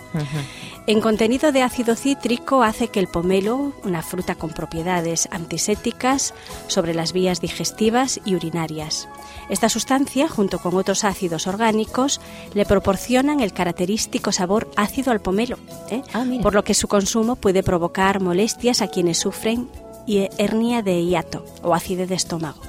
En 0.87 1.01
contenido 1.01 1.53
de 1.53 1.63
ácido 1.63 1.97
cítrico 1.97 2.63
hace 2.63 2.89
que 2.89 3.01
el 3.01 3.09
pomelo, 3.09 3.73
una 3.85 4.03
fruta 4.03 4.35
con 4.35 4.51
propiedades 4.51 5.29
antisépticas 5.31 6.35
sobre 6.67 6.95
las 6.95 7.13
vías 7.13 7.41
digestivas 7.41 8.21
y 8.25 8.35
urinarias. 8.35 9.09
Esta 9.49 9.69
sustancia, 9.69 10.29
junto 10.29 10.59
con 10.59 10.75
otros 10.77 11.05
ácidos 11.05 11.47
orgánicos, 11.47 12.21
le 12.53 12.67
proporcionan 12.67 13.41
el 13.41 13.53
característico 13.53 14.33
sabor 14.33 14.71
ácido 14.77 15.11
al 15.13 15.21
pomelo, 15.21 15.59
¿eh? 15.91 16.03
Ah, 16.13 16.25
por 16.43 16.55
lo 16.55 16.65
que 16.65 16.75
su 16.75 16.89
consumo 16.89 17.37
puede 17.37 17.63
provocar 17.63 18.21
molestias 18.21 18.83
a 18.83 18.89
quienes 18.89 19.19
sufren 19.19 19.69
hernia 20.07 20.83
de 20.83 21.05
hiato 21.05 21.45
o 21.63 21.75
acidez 21.75 22.09
de 22.09 22.15
estómago. 22.15 22.61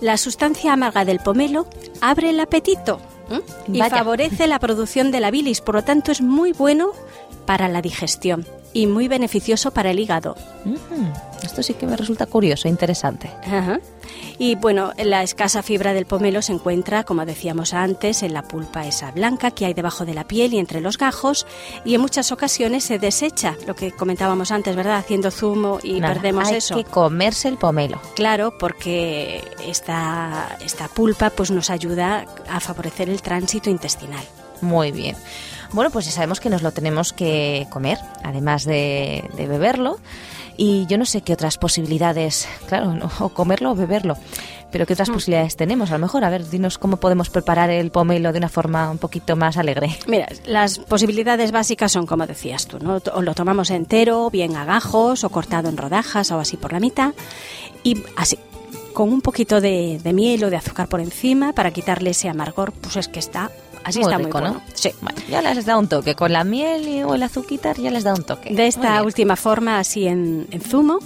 La 0.00 0.16
sustancia 0.16 0.72
amarga 0.72 1.04
del 1.04 1.20
pomelo 1.20 1.66
abre 2.02 2.30
el 2.30 2.40
apetito 2.40 3.00
¿eh? 3.30 3.40
y 3.72 3.80
favorece 3.80 4.46
la 4.46 4.58
producción 4.58 5.10
de 5.10 5.20
la 5.20 5.30
bilis, 5.30 5.62
por 5.62 5.76
lo 5.76 5.84
tanto 5.84 6.12
es 6.12 6.20
muy 6.20 6.52
bueno 6.52 6.92
para 7.46 7.68
la 7.68 7.82
digestión 7.82 8.46
y 8.74 8.86
muy 8.86 9.08
beneficioso 9.08 9.70
para 9.70 9.90
el 9.90 9.98
hígado. 10.00 10.36
Ujú. 10.64 11.12
Esto 11.42 11.62
sí 11.62 11.74
que 11.74 11.86
me 11.86 11.96
resulta 11.96 12.26
curioso, 12.26 12.68
e 12.68 12.70
interesante. 12.70 13.30
Ajá. 13.44 13.80
Y 14.38 14.54
bueno, 14.54 14.92
la 14.96 15.22
escasa 15.22 15.62
fibra 15.62 15.92
del 15.92 16.06
pomelo 16.06 16.40
se 16.40 16.52
encuentra, 16.52 17.04
como 17.04 17.26
decíamos 17.26 17.74
antes, 17.74 18.22
en 18.22 18.32
la 18.32 18.42
pulpa 18.42 18.86
esa 18.86 19.10
blanca 19.10 19.50
que 19.50 19.66
hay 19.66 19.74
debajo 19.74 20.04
de 20.04 20.14
la 20.14 20.24
piel 20.26 20.54
y 20.54 20.58
entre 20.58 20.80
los 20.80 20.98
gajos, 20.98 21.46
y 21.84 21.94
en 21.94 22.00
muchas 22.00 22.32
ocasiones 22.32 22.84
se 22.84 22.98
desecha, 22.98 23.56
lo 23.66 23.74
que 23.74 23.92
comentábamos 23.92 24.50
antes, 24.52 24.74
¿verdad? 24.74 24.96
Haciendo 24.96 25.30
zumo 25.30 25.78
y 25.82 26.00
Nada, 26.00 26.14
perdemos 26.14 26.48
hay 26.48 26.56
eso. 26.56 26.76
que 26.76 26.84
comerse 26.84 27.48
el 27.48 27.58
pomelo. 27.58 28.00
Claro, 28.14 28.56
porque 28.58 29.44
esta, 29.66 30.56
esta 30.64 30.88
pulpa 30.88 31.30
pues 31.30 31.50
nos 31.50 31.70
ayuda 31.70 32.24
a 32.48 32.60
favorecer 32.60 33.10
el 33.10 33.20
tránsito 33.20 33.68
intestinal. 33.68 34.24
Muy 34.60 34.92
bien. 34.92 35.16
Bueno, 35.72 35.90
pues 35.90 36.04
ya 36.06 36.12
sabemos 36.12 36.40
que 36.40 36.50
nos 36.50 36.62
lo 36.62 36.72
tenemos 36.72 37.12
que 37.12 37.66
comer, 37.70 37.98
además 38.22 38.64
de, 38.64 39.24
de 39.36 39.46
beberlo. 39.46 39.98
Y 40.58 40.84
yo 40.86 40.98
no 40.98 41.06
sé 41.06 41.22
qué 41.22 41.32
otras 41.32 41.56
posibilidades, 41.56 42.46
claro, 42.68 42.92
no, 42.92 43.10
o 43.20 43.30
comerlo 43.30 43.70
o 43.70 43.74
beberlo, 43.74 44.18
pero 44.70 44.84
qué 44.84 44.92
otras 44.92 45.08
Mm. 45.08 45.14
posibilidades 45.14 45.56
tenemos. 45.56 45.90
A 45.90 45.94
lo 45.94 45.98
mejor, 46.00 46.24
a 46.24 46.30
ver, 46.30 46.46
dinos 46.50 46.76
cómo 46.76 46.98
podemos 46.98 47.30
preparar 47.30 47.70
el 47.70 47.90
pomelo 47.90 48.32
de 48.32 48.38
una 48.38 48.50
forma 48.50 48.90
un 48.90 48.98
poquito 48.98 49.34
más 49.34 49.56
alegre. 49.56 49.96
Mira, 50.06 50.28
las 50.44 50.78
posibilidades 50.78 51.52
básicas 51.52 51.90
son 51.92 52.04
como 52.06 52.26
decías 52.26 52.66
tú, 52.66 52.78
¿no? 52.80 53.00
O 53.14 53.22
lo 53.22 53.34
tomamos 53.34 53.70
entero, 53.70 54.28
bien 54.30 54.54
a 54.56 54.66
gajos, 54.66 55.24
o 55.24 55.30
cortado 55.30 55.70
en 55.70 55.78
rodajas 55.78 56.30
o 56.32 56.38
así 56.38 56.58
por 56.58 56.74
la 56.74 56.80
mitad, 56.80 57.14
y 57.82 58.02
así, 58.16 58.38
con 58.92 59.10
un 59.10 59.22
poquito 59.22 59.62
de, 59.62 60.00
de 60.04 60.12
miel 60.12 60.44
o 60.44 60.50
de 60.50 60.56
azúcar 60.58 60.86
por 60.86 61.00
encima 61.00 61.54
para 61.54 61.70
quitarle 61.70 62.10
ese 62.10 62.28
amargor, 62.28 62.72
pues 62.72 62.96
es 62.96 63.08
que 63.08 63.20
está, 63.20 63.50
así 63.84 63.98
Muy 64.00 64.12
está 64.12 64.18
rico, 64.18 64.38
muy 64.38 64.48
¿no? 64.48 64.54
bueno. 64.54 64.66
Sí. 64.74 64.90
Bueno, 65.00 65.18
ya 65.28 65.42
les 65.54 65.64
da 65.66 65.76
un 65.78 65.88
toque. 65.88 66.14
Con 66.14 66.32
la 66.32 66.44
miel 66.44 66.88
y- 66.88 67.02
o 67.02 67.14
el 67.14 67.22
azuquitar 67.22 67.76
ya 67.78 67.90
les 67.90 68.04
da 68.04 68.14
un 68.14 68.24
toque. 68.24 68.54
De 68.54 68.66
esta 68.66 69.02
última 69.02 69.36
forma, 69.36 69.78
así 69.78 70.06
en, 70.06 70.46
en 70.50 70.60
zumo, 70.60 70.98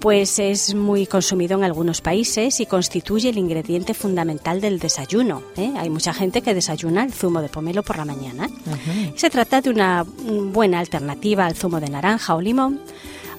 pues 0.00 0.38
es 0.38 0.74
muy 0.74 1.06
consumido 1.06 1.56
en 1.56 1.64
algunos 1.64 2.02
países 2.02 2.60
y 2.60 2.66
constituye 2.66 3.30
el 3.30 3.38
ingrediente 3.38 3.94
fundamental 3.94 4.60
del 4.60 4.78
desayuno. 4.78 5.42
¿eh? 5.56 5.72
Hay 5.78 5.88
mucha 5.88 6.12
gente 6.12 6.42
que 6.42 6.52
desayuna 6.52 7.04
el 7.04 7.12
zumo 7.14 7.40
de 7.40 7.48
pomelo 7.48 7.82
por 7.82 7.96
la 7.96 8.04
mañana. 8.04 8.46
Ujú. 8.46 9.16
Se 9.16 9.30
trata 9.30 9.62
de 9.62 9.70
una 9.70 10.04
buena 10.04 10.78
alternativa 10.80 11.46
al 11.46 11.54
zumo 11.54 11.80
de 11.80 11.88
naranja 11.88 12.34
o 12.34 12.40
limón, 12.42 12.80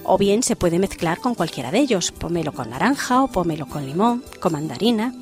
o 0.06 0.18
bien 0.18 0.42
se 0.42 0.56
puede 0.56 0.78
mezclar 0.78 1.18
con 1.18 1.34
cualquiera 1.34 1.70
de 1.70 1.78
ellos, 1.78 2.12
pomelo 2.12 2.52
con 2.52 2.70
naranja 2.70 3.22
o 3.22 3.28
pomelo 3.28 3.66
con 3.66 3.86
limón, 3.86 4.22
con 4.40 4.52
mandarina. 4.52 5.14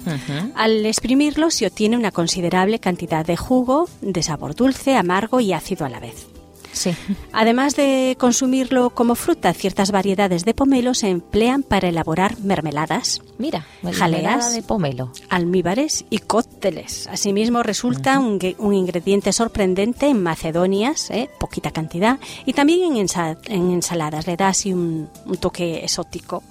Al 0.54 0.84
exprimirlo 0.86 1.50
se 1.50 1.66
obtiene 1.66 1.96
una 1.96 2.10
considerable 2.10 2.78
cantidad 2.78 3.24
de 3.24 3.36
jugo 3.36 3.88
de 4.00 4.22
sabor 4.22 4.54
dulce, 4.54 4.96
amargo 4.96 5.40
y 5.40 5.52
ácido 5.52 5.86
a 5.86 5.88
la 5.88 6.00
vez. 6.00 6.33
Sí. 6.74 6.90
Además 7.32 7.76
de 7.76 8.16
consumirlo 8.18 8.90
como 8.90 9.14
fruta, 9.14 9.52
ciertas 9.54 9.90
variedades 9.92 10.44
de 10.44 10.52
pomelo 10.54 10.92
se 10.92 11.08
emplean 11.08 11.62
para 11.62 11.88
elaborar 11.88 12.38
mermeladas, 12.40 13.22
Mira, 13.38 13.64
Jaleas. 13.92 14.54
de 14.54 14.62
pomelo. 14.62 15.10
almíbares 15.30 16.04
y 16.10 16.18
cócteles. 16.18 17.06
Asimismo, 17.06 17.62
resulta 17.62 18.18
un, 18.18 18.38
ingrediente 18.74 19.32
sorprendente 19.32 20.08
en 20.08 20.22
macedonias, 20.22 21.10
¿eh? 21.10 21.30
poquita 21.38 21.70
cantidad, 21.70 22.18
y 22.44 22.52
también 22.52 22.96
en, 22.96 23.06
ensa- 23.06 23.38
en 23.46 23.70
ensaladas. 23.70 24.26
Le 24.26 24.36
da 24.36 24.48
así 24.48 24.72
un, 24.72 25.08
un 25.26 25.36
toque 25.36 25.84
exótico 25.84 26.42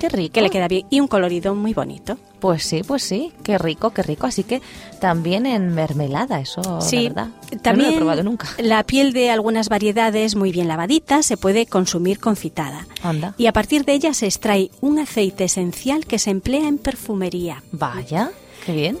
Qué 0.00 0.08
rico. 0.08 0.32
que 0.34 0.42
le 0.42 0.50
queda 0.50 0.66
bien 0.68 0.86
y 0.90 0.98
un 1.00 1.06
colorido 1.06 1.54
muy 1.54 1.72
bonito. 1.72 2.18
Pues 2.42 2.64
sí, 2.64 2.82
pues 2.84 3.04
sí, 3.04 3.32
qué 3.44 3.56
rico, 3.56 3.90
qué 3.90 4.02
rico. 4.02 4.26
Así 4.26 4.42
que 4.42 4.60
también 5.00 5.46
en 5.46 5.72
mermelada, 5.72 6.40
eso, 6.40 6.80
Sí, 6.80 7.04
la 7.04 7.08
verdad. 7.08 7.28
Yo 7.52 7.60
también 7.60 7.86
no 7.86 7.90
lo 7.90 7.96
he 7.96 7.98
probado 8.00 8.22
nunca. 8.24 8.48
la 8.58 8.82
piel 8.82 9.12
de 9.12 9.30
algunas 9.30 9.68
variedades 9.68 10.34
muy 10.34 10.50
bien 10.50 10.66
lavadita 10.66 11.22
se 11.22 11.36
puede 11.36 11.66
consumir 11.66 12.18
confitada. 12.18 12.88
Anda. 13.04 13.36
Y 13.38 13.46
a 13.46 13.52
partir 13.52 13.84
de 13.84 13.92
ella 13.92 14.12
se 14.12 14.26
extrae 14.26 14.72
un 14.80 14.98
aceite 14.98 15.44
esencial 15.44 16.04
que 16.04 16.18
se 16.18 16.30
emplea 16.30 16.66
en 16.66 16.78
perfumería. 16.78 17.62
Vaya, 17.70 18.32
qué 18.66 18.72
bien. 18.72 18.98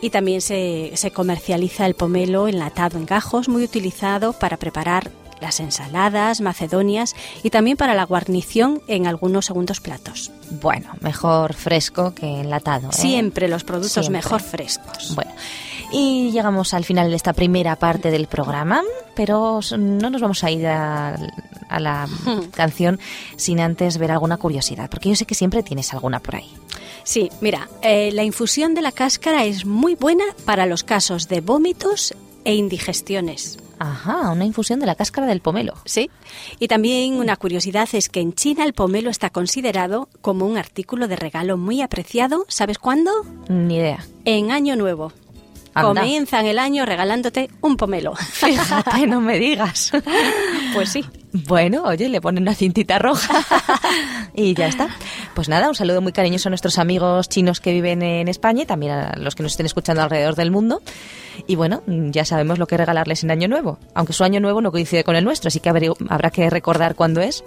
Y 0.00 0.08
también 0.08 0.40
se, 0.40 0.92
se 0.94 1.10
comercializa 1.10 1.84
el 1.84 1.92
pomelo 1.94 2.48
enlatado 2.48 2.96
en 2.96 3.04
gajos, 3.04 3.50
muy 3.50 3.64
utilizado 3.64 4.32
para 4.32 4.56
preparar 4.56 5.10
las 5.40 5.60
ensaladas, 5.60 6.40
macedonias 6.40 7.14
y 7.42 7.50
también 7.50 7.76
para 7.76 7.94
la 7.94 8.04
guarnición 8.04 8.82
en 8.86 9.06
algunos 9.06 9.46
segundos 9.46 9.80
platos. 9.80 10.30
Bueno, 10.60 10.90
mejor 11.00 11.54
fresco 11.54 12.14
que 12.14 12.40
enlatado. 12.40 12.88
¿eh? 12.90 12.92
Siempre 12.92 13.48
los 13.48 13.64
productos 13.64 13.92
Siempre. 13.92 14.18
mejor 14.18 14.40
frescos. 14.40 15.14
Bueno, 15.14 15.30
y 15.92 16.30
llegamos 16.30 16.74
al 16.74 16.84
final 16.84 17.10
de 17.10 17.16
esta 17.16 17.32
primera 17.32 17.76
parte 17.76 18.10
del 18.10 18.26
programa, 18.26 18.82
pero 19.14 19.60
no 19.76 20.10
nos 20.10 20.20
vamos 20.20 20.44
a 20.44 20.50
ir 20.50 20.66
a, 20.66 21.16
a 21.68 21.80
la 21.80 22.08
canción 22.54 23.00
sin 23.36 23.60
antes 23.60 23.98
ver 23.98 24.10
alguna 24.10 24.36
curiosidad, 24.36 24.88
porque 24.90 25.08
yo 25.08 25.16
sé 25.16 25.24
que 25.26 25.34
siempre 25.34 25.62
tienes 25.62 25.92
alguna 25.92 26.20
por 26.20 26.36
ahí. 26.36 26.50
Sí, 27.02 27.30
mira, 27.40 27.68
eh, 27.82 28.10
la 28.12 28.22
infusión 28.24 28.74
de 28.74 28.82
la 28.82 28.92
cáscara 28.92 29.44
es 29.44 29.64
muy 29.64 29.94
buena 29.94 30.24
para 30.44 30.66
los 30.66 30.84
casos 30.84 31.28
de 31.28 31.40
vómitos 31.40 32.14
e 32.44 32.54
indigestiones. 32.54 33.58
Ajá, 33.82 34.30
una 34.30 34.44
infusión 34.44 34.78
de 34.78 34.84
la 34.84 34.94
cáscara 34.94 35.26
del 35.26 35.40
pomelo. 35.40 35.72
Sí. 35.86 36.10
Y 36.58 36.68
también 36.68 37.14
una 37.14 37.36
curiosidad 37.36 37.88
es 37.94 38.10
que 38.10 38.20
en 38.20 38.34
China 38.34 38.66
el 38.66 38.74
pomelo 38.74 39.08
está 39.08 39.30
considerado 39.30 40.10
como 40.20 40.46
un 40.46 40.58
artículo 40.58 41.08
de 41.08 41.16
regalo 41.16 41.56
muy 41.56 41.80
apreciado. 41.80 42.44
¿Sabes 42.48 42.78
cuándo? 42.78 43.10
Ni 43.48 43.76
idea. 43.76 44.04
En 44.26 44.52
Año 44.52 44.76
Nuevo. 44.76 45.12
Anda. 45.80 46.00
Comienzan 46.02 46.46
el 46.46 46.58
año 46.58 46.86
regalándote 46.86 47.50
un 47.60 47.76
pomelo. 47.76 48.14
Fíjate, 48.16 49.06
no 49.06 49.20
me 49.20 49.38
digas. 49.38 49.92
Pues 50.74 50.90
sí. 50.90 51.04
Bueno, 51.32 51.84
oye, 51.84 52.08
le 52.08 52.20
ponen 52.20 52.42
una 52.42 52.54
cintita 52.54 52.98
roja 52.98 53.44
y 54.34 54.54
ya 54.54 54.66
está. 54.66 54.88
Pues 55.34 55.48
nada, 55.48 55.68
un 55.68 55.74
saludo 55.74 56.00
muy 56.00 56.12
cariñoso 56.12 56.48
a 56.48 56.50
nuestros 56.50 56.78
amigos 56.78 57.28
chinos 57.28 57.60
que 57.60 57.72
viven 57.72 58.02
en 58.02 58.26
España 58.28 58.62
y 58.64 58.66
también 58.66 58.92
a 58.92 59.16
los 59.16 59.36
que 59.36 59.42
nos 59.42 59.52
estén 59.52 59.66
escuchando 59.66 60.02
alrededor 60.02 60.34
del 60.34 60.50
mundo. 60.50 60.82
Y 61.46 61.56
bueno, 61.56 61.82
ya 61.86 62.24
sabemos 62.24 62.58
lo 62.58 62.66
que 62.66 62.76
regalarles 62.76 63.22
en 63.22 63.30
Año 63.30 63.48
Nuevo, 63.48 63.78
aunque 63.94 64.12
su 64.12 64.24
Año 64.24 64.40
Nuevo 64.40 64.60
no 64.60 64.72
coincide 64.72 65.04
con 65.04 65.14
el 65.16 65.24
nuestro, 65.24 65.48
así 65.48 65.60
que 65.60 65.70
habrá 66.08 66.30
que 66.30 66.50
recordar 66.50 66.94
cuándo 66.94 67.20
es 67.20 67.44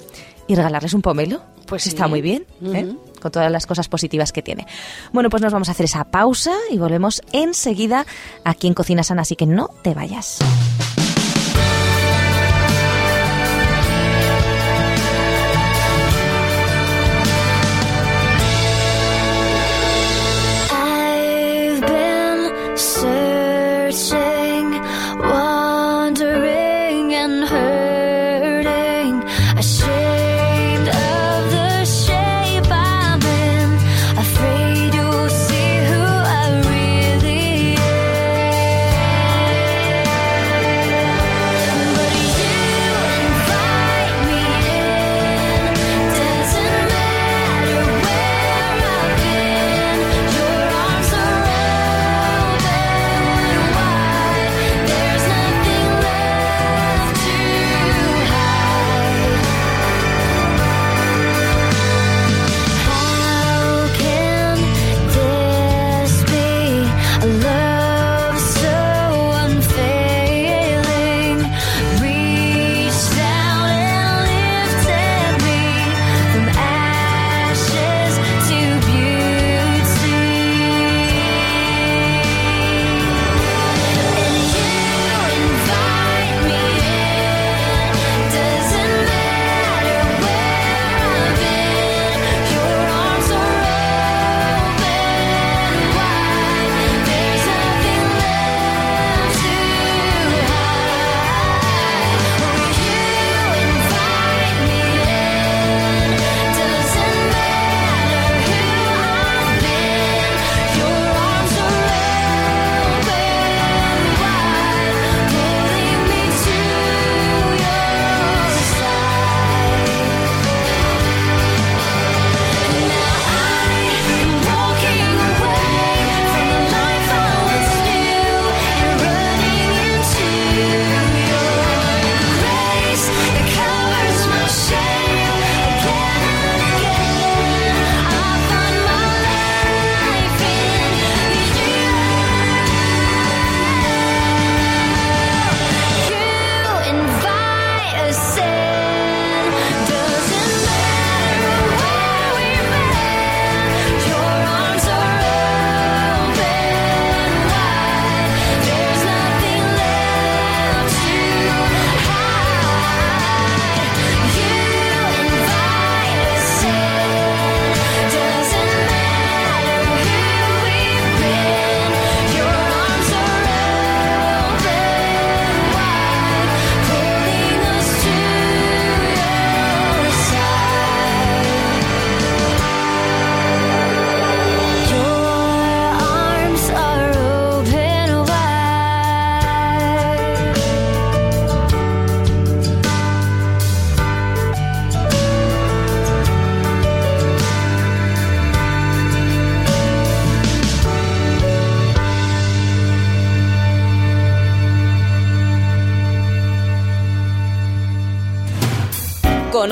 y 0.47 0.55
regalarles 0.55 0.93
un 0.93 1.01
pomelo. 1.01 1.41
Pues 1.67 1.87
está 1.87 2.05
sí. 2.05 2.09
muy 2.09 2.21
bien, 2.21 2.45
¿eh? 2.73 2.95
Con 3.23 3.31
todas 3.31 3.51
las 3.51 3.65
cosas 3.65 3.87
positivas 3.87 4.31
que 4.31 4.43
tiene. 4.43 4.67
Bueno, 5.11 5.31
pues 5.31 5.41
nos 5.41 5.51
vamos 5.51 5.69
a 5.69 5.71
hacer 5.71 5.85
esa 5.85 6.03
pausa 6.03 6.53
y 6.69 6.77
volvemos 6.77 7.21
enseguida 7.31 8.05
aquí 8.43 8.67
en 8.67 8.75
Cocina 8.75 9.03
Sana, 9.03 9.23
así 9.23 9.35
que 9.35 9.47
no 9.47 9.69
te 9.81 9.95
vayas. 9.95 10.39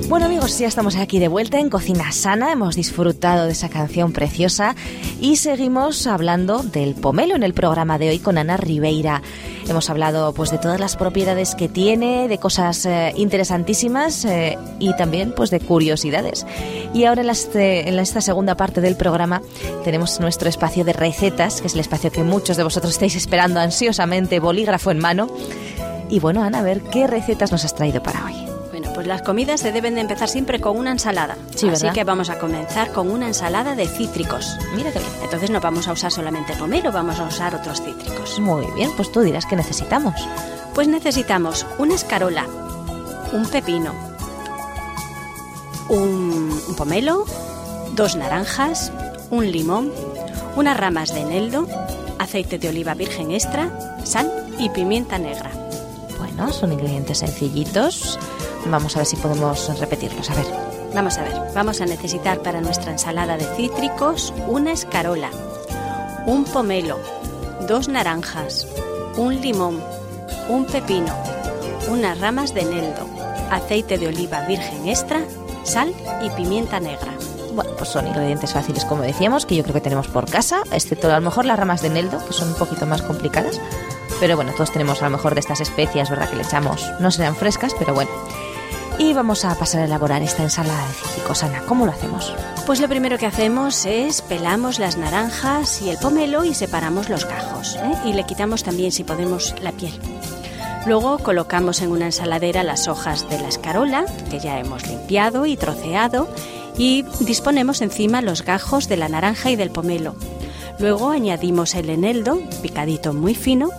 Bueno 0.08 0.28
amigos, 0.28 0.60
ya 0.60 0.68
estamos 0.68 0.96
aquí 0.98 1.18
de 1.18 1.28
vuelta 1.28 1.60
en 1.60 1.70
Cocina 1.70 2.12
Sana, 2.12 2.52
hemos 2.52 2.76
disfrutado 2.76 3.46
de 3.48 3.54
esa 3.54 3.70
canción 3.70 4.14
preciosa 4.14 4.76
y 5.20 5.38
seguimos 5.38 6.06
hablando 6.06 6.62
del 6.62 6.94
pomelo 6.94 7.36
en 7.36 7.42
el 7.42 7.56
programa 7.56 7.98
de 7.98 8.10
hoy 8.10 8.20
con 8.20 8.38
Ana 8.38 8.56
Ribeira. 8.56 9.24
Hemos 9.68 9.90
hablado 9.90 10.32
pues 10.34 10.52
de 10.52 10.60
todas 10.60 10.80
las 10.80 10.96
propiedades 10.96 11.56
que 11.56 11.68
tiene, 11.68 12.28
de 12.28 12.38
cosas 12.38 12.86
eh, 12.86 13.14
interesantísimas 13.18 14.26
eh, 14.26 14.60
y 14.80 14.96
también 14.96 15.34
pues 15.36 15.50
de 15.50 15.60
curiosidades. 15.60 16.46
Y 16.94 17.06
ahora 17.06 17.24
en, 17.24 17.30
este- 17.32 17.90
en 17.90 17.98
esta 17.98 18.22
segunda 18.22 18.56
parte 18.56 18.82
del 18.82 18.96
programa 18.96 19.42
tenemos 19.84 20.20
nuestro 20.20 20.48
espacio 20.48 20.86
de 20.86 20.94
recetas, 20.94 21.62
que 21.62 21.68
es 21.68 21.74
el 21.74 21.80
espacio 21.80 22.12
que 22.12 22.24
muchos 22.24 22.58
de 22.58 22.64
vosotros 22.64 22.94
estáis 22.94 23.16
esperando 23.16 23.60
ansiosamente, 23.60 24.40
bolígrafo 24.40 24.92
en 24.92 25.00
mano. 25.00 25.30
Y 26.12 26.20
bueno, 26.20 26.44
Ana, 26.44 26.60
a 26.60 26.64
ver 26.64 26.82
qué 26.82 27.08
recetas 27.08 27.52
nos 27.52 27.66
has 27.66 27.74
traído 27.74 28.04
para 28.04 28.24
hoy. 28.24 28.45
Pues 28.96 29.08
las 29.08 29.22
comidas 29.22 29.60
se 29.60 29.74
deben 29.74 29.96
de 29.96 30.02
empezar 30.02 30.30
siempre 30.30 30.62
con 30.62 30.78
una 30.78 30.92
ensalada. 30.92 31.36
Sí, 31.54 31.68
Así 31.68 31.84
¿verdad? 31.84 31.94
que 31.94 32.04
vamos 32.06 32.30
a 32.30 32.40
comenzar 32.40 32.92
con 32.94 33.12
una 33.12 33.28
ensalada 33.28 33.76
de 33.76 33.88
cítricos. 33.88 34.58
Mira 34.74 34.92
qué 34.92 35.00
bien. 35.00 35.12
Entonces 35.22 35.50
no 35.50 35.60
vamos 35.60 35.88
a 35.90 35.92
usar 35.92 36.12
solamente 36.14 36.54
pomelo, 36.56 36.94
vamos 36.94 37.20
a 37.20 37.24
usar 37.26 37.54
otros 37.56 37.82
cítricos. 37.82 38.40
Muy 38.40 38.66
bien, 38.72 38.92
pues 38.96 39.12
tú 39.12 39.20
dirás 39.20 39.46
que 39.46 39.58
necesitamos. 39.58 40.16
Pues 40.74 40.88
necesitamos 40.88 41.66
una 41.78 41.94
escarola, 41.96 42.46
un 43.34 43.46
pepino, 43.48 43.94
un, 45.90 46.62
un 46.68 46.76
pomelo, 46.76 47.26
dos 47.96 48.16
naranjas, 48.16 48.92
un 49.30 49.52
limón, 49.52 49.92
unas 50.56 50.78
ramas 50.78 51.14
de 51.14 51.22
eneldo, 51.22 51.68
aceite 52.18 52.58
de 52.58 52.70
oliva 52.70 52.94
virgen 52.94 53.32
extra, 53.32 53.72
sal 54.04 54.32
y 54.58 54.70
pimienta 54.70 55.18
negra. 55.18 55.52
Bueno, 56.18 56.52
son 56.52 56.72
ingredientes 56.74 57.20
sencillitos. 57.20 58.18
Vamos 58.66 58.96
a 58.96 59.00
ver 59.00 59.06
si 59.06 59.16
podemos 59.16 59.80
repetirlos. 59.80 60.30
A 60.30 60.36
ver. 60.36 60.46
Vamos 60.96 61.18
a 61.18 61.24
ver, 61.24 61.34
vamos 61.54 61.82
a 61.82 61.86
necesitar 61.86 62.40
para 62.40 62.62
nuestra 62.62 62.94
ensalada 62.94 63.36
de 63.36 63.44
cítricos 63.58 64.34
una 64.48 64.72
escarola, 64.72 65.30
un 66.26 66.46
pomelo, 66.46 66.98
dos 67.68 67.90
naranjas, 67.90 68.66
un 69.18 69.42
limón, 69.42 69.84
un 70.48 70.66
pepino, 70.66 71.14
unas 71.90 72.18
ramas 72.22 72.54
de 72.54 72.62
eneldo, 72.62 73.10
aceite 73.52 73.98
de 73.98 74.08
oliva 74.08 74.46
virgen 74.48 74.88
extra, 74.88 75.22
sal 75.64 75.94
y 76.24 76.30
pimienta 76.30 76.80
negra. 76.80 77.12
Bueno, 77.54 77.72
pues 77.78 77.90
son 77.90 78.08
ingredientes 78.08 78.54
fáciles, 78.54 78.86
como 78.86 79.02
decíamos, 79.02 79.46
que 79.46 79.58
yo 79.58 79.64
creo 79.64 79.74
que 79.74 79.82
tenemos 79.82 80.08
por 80.08 80.30
casa, 80.30 80.64
excepto 80.72 81.12
a 81.12 81.16
lo 81.16 81.22
mejor 81.22 81.44
las 81.44 81.60
ramas 81.60 81.82
de 81.82 81.88
eneldo, 81.88 82.26
que 82.26 82.32
son 82.32 82.48
un 82.48 82.56
poquito 82.56 82.86
más 82.86 83.02
complicadas. 83.02 83.60
Pero 84.22 84.38
bueno, 84.38 84.54
todos 84.54 84.72
tenemos 84.72 85.02
a 85.02 85.06
lo 85.06 85.12
mejor 85.12 85.34
de 85.34 85.42
estas 85.42 85.60
especias, 85.60 86.10
¿verdad? 86.10 86.30
Que 86.30 86.38
le 86.38 86.44
echamos. 86.44 86.90
No 87.02 87.12
serán 87.12 87.36
frescas, 87.36 87.74
pero 87.78 87.94
bueno. 87.94 88.12
Y 88.98 89.14
vamos 89.14 89.44
a 89.44 89.56
pasar 89.56 89.82
a 89.82 89.86
elaborar 89.86 90.22
esta 90.22 90.44
ensalada 90.44 90.88
de 90.88 90.94
cítricos, 90.94 91.44
Ana. 91.44 91.62
¿Cómo 91.68 91.86
lo 91.86 91.92
hacemos? 91.92 92.34
Pues 92.66 92.80
lo 92.80 92.88
primero 92.88 93.18
que 93.18 93.26
hacemos 93.26 93.86
es 93.86 94.22
pelamos 94.22 94.80
las 94.80 94.98
naranjas 94.98 95.82
y 95.82 95.90
el 95.90 95.98
pomelo 95.98 96.46
y 96.46 96.54
separamos 96.54 97.10
los 97.10 97.26
gajos. 97.26 97.76
¿eh? 97.76 97.94
Y 98.06 98.14
le 98.14 98.26
quitamos 98.26 98.64
también, 98.64 98.94
si 98.94 99.04
podemos, 99.04 99.54
la 99.62 99.74
piel. 99.74 99.94
Luego 100.86 101.20
colocamos 101.20 101.82
en 101.82 101.92
una 101.92 102.06
ensaladera 102.06 102.64
las 102.64 102.88
hojas 102.88 103.28
de 103.30 103.40
la 103.40 103.50
escarola, 103.50 104.06
que 104.30 104.40
ya 104.40 104.60
hemos 104.60 104.88
limpiado 104.88 105.46
y 105.46 105.58
troceado, 105.58 106.30
y 106.78 107.04
disponemos 107.20 107.82
encima 107.82 108.22
los 108.22 108.44
gajos 108.44 108.88
de 108.88 108.98
la 108.98 109.10
naranja 109.10 109.50
y 109.52 109.58
del 109.58 109.72
pomelo. 109.72 110.16
Luego 110.80 111.10
añadimos 111.10 111.76
el 111.76 111.90
eneldo, 111.90 112.40
picadito 112.62 113.14
muy 113.14 113.36
fino, 113.36 113.72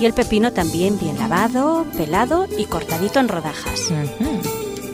y 0.00 0.06
el 0.06 0.14
pepino 0.14 0.52
también 0.52 0.98
bien 0.98 1.18
lavado, 1.18 1.86
pelado 1.96 2.46
y 2.58 2.64
cortadito 2.64 3.20
en 3.20 3.28
rodajas. 3.28 3.92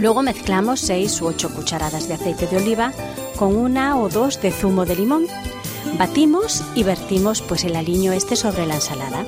Luego 0.01 0.23
mezclamos 0.23 0.81
6 0.81 1.21
u 1.21 1.27
8 1.27 1.51
cucharadas 1.55 2.09
de 2.09 2.15
aceite 2.15 2.47
de 2.47 2.57
oliva 2.57 2.93
con 3.37 3.55
una 3.55 3.99
o 3.99 4.09
dos 4.09 4.41
de 4.41 4.51
zumo 4.51 4.87
de 4.87 4.97
limón. 4.97 5.27
Batimos 5.99 6.65
y 6.75 6.85
vertimos 6.85 7.43
pues 7.43 7.65
el 7.65 7.77
aliño 7.77 8.13
este 8.13 8.35
sobre 8.35 8.67
la 8.67 8.77
ensalada. 8.77 9.27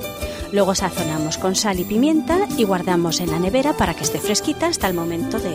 Luego 0.51 0.75
sazonamos 0.75 1.37
con 1.37 1.57
sal 1.57 1.79
y 1.79 1.85
pimienta 1.85 2.49
y 2.57 2.65
guardamos 2.65 3.21
en 3.21 3.31
la 3.31 3.39
nevera 3.39 3.77
para 3.77 3.93
que 3.93 4.05
esté 4.05 4.19
fresquita 4.19 4.67
hasta 4.69 4.89
el 4.89 4.95
momento 4.95 5.39
de, 5.39 5.51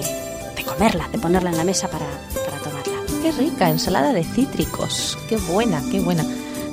de 0.56 0.63
comerla, 0.63 1.08
de 1.12 1.17
ponerla 1.17 1.49
en 1.49 1.58
la 1.58 1.63
mesa 1.63 1.88
para, 1.88 2.06
para 2.45 2.58
tomarla. 2.60 3.01
Qué 3.23 3.32
rica, 3.32 3.69
ensalada 3.69 4.13
de 4.13 4.23
cítricos. 4.23 5.17
Qué 5.27 5.38
buena, 5.38 5.82
qué 5.91 5.99
buena. 5.99 6.25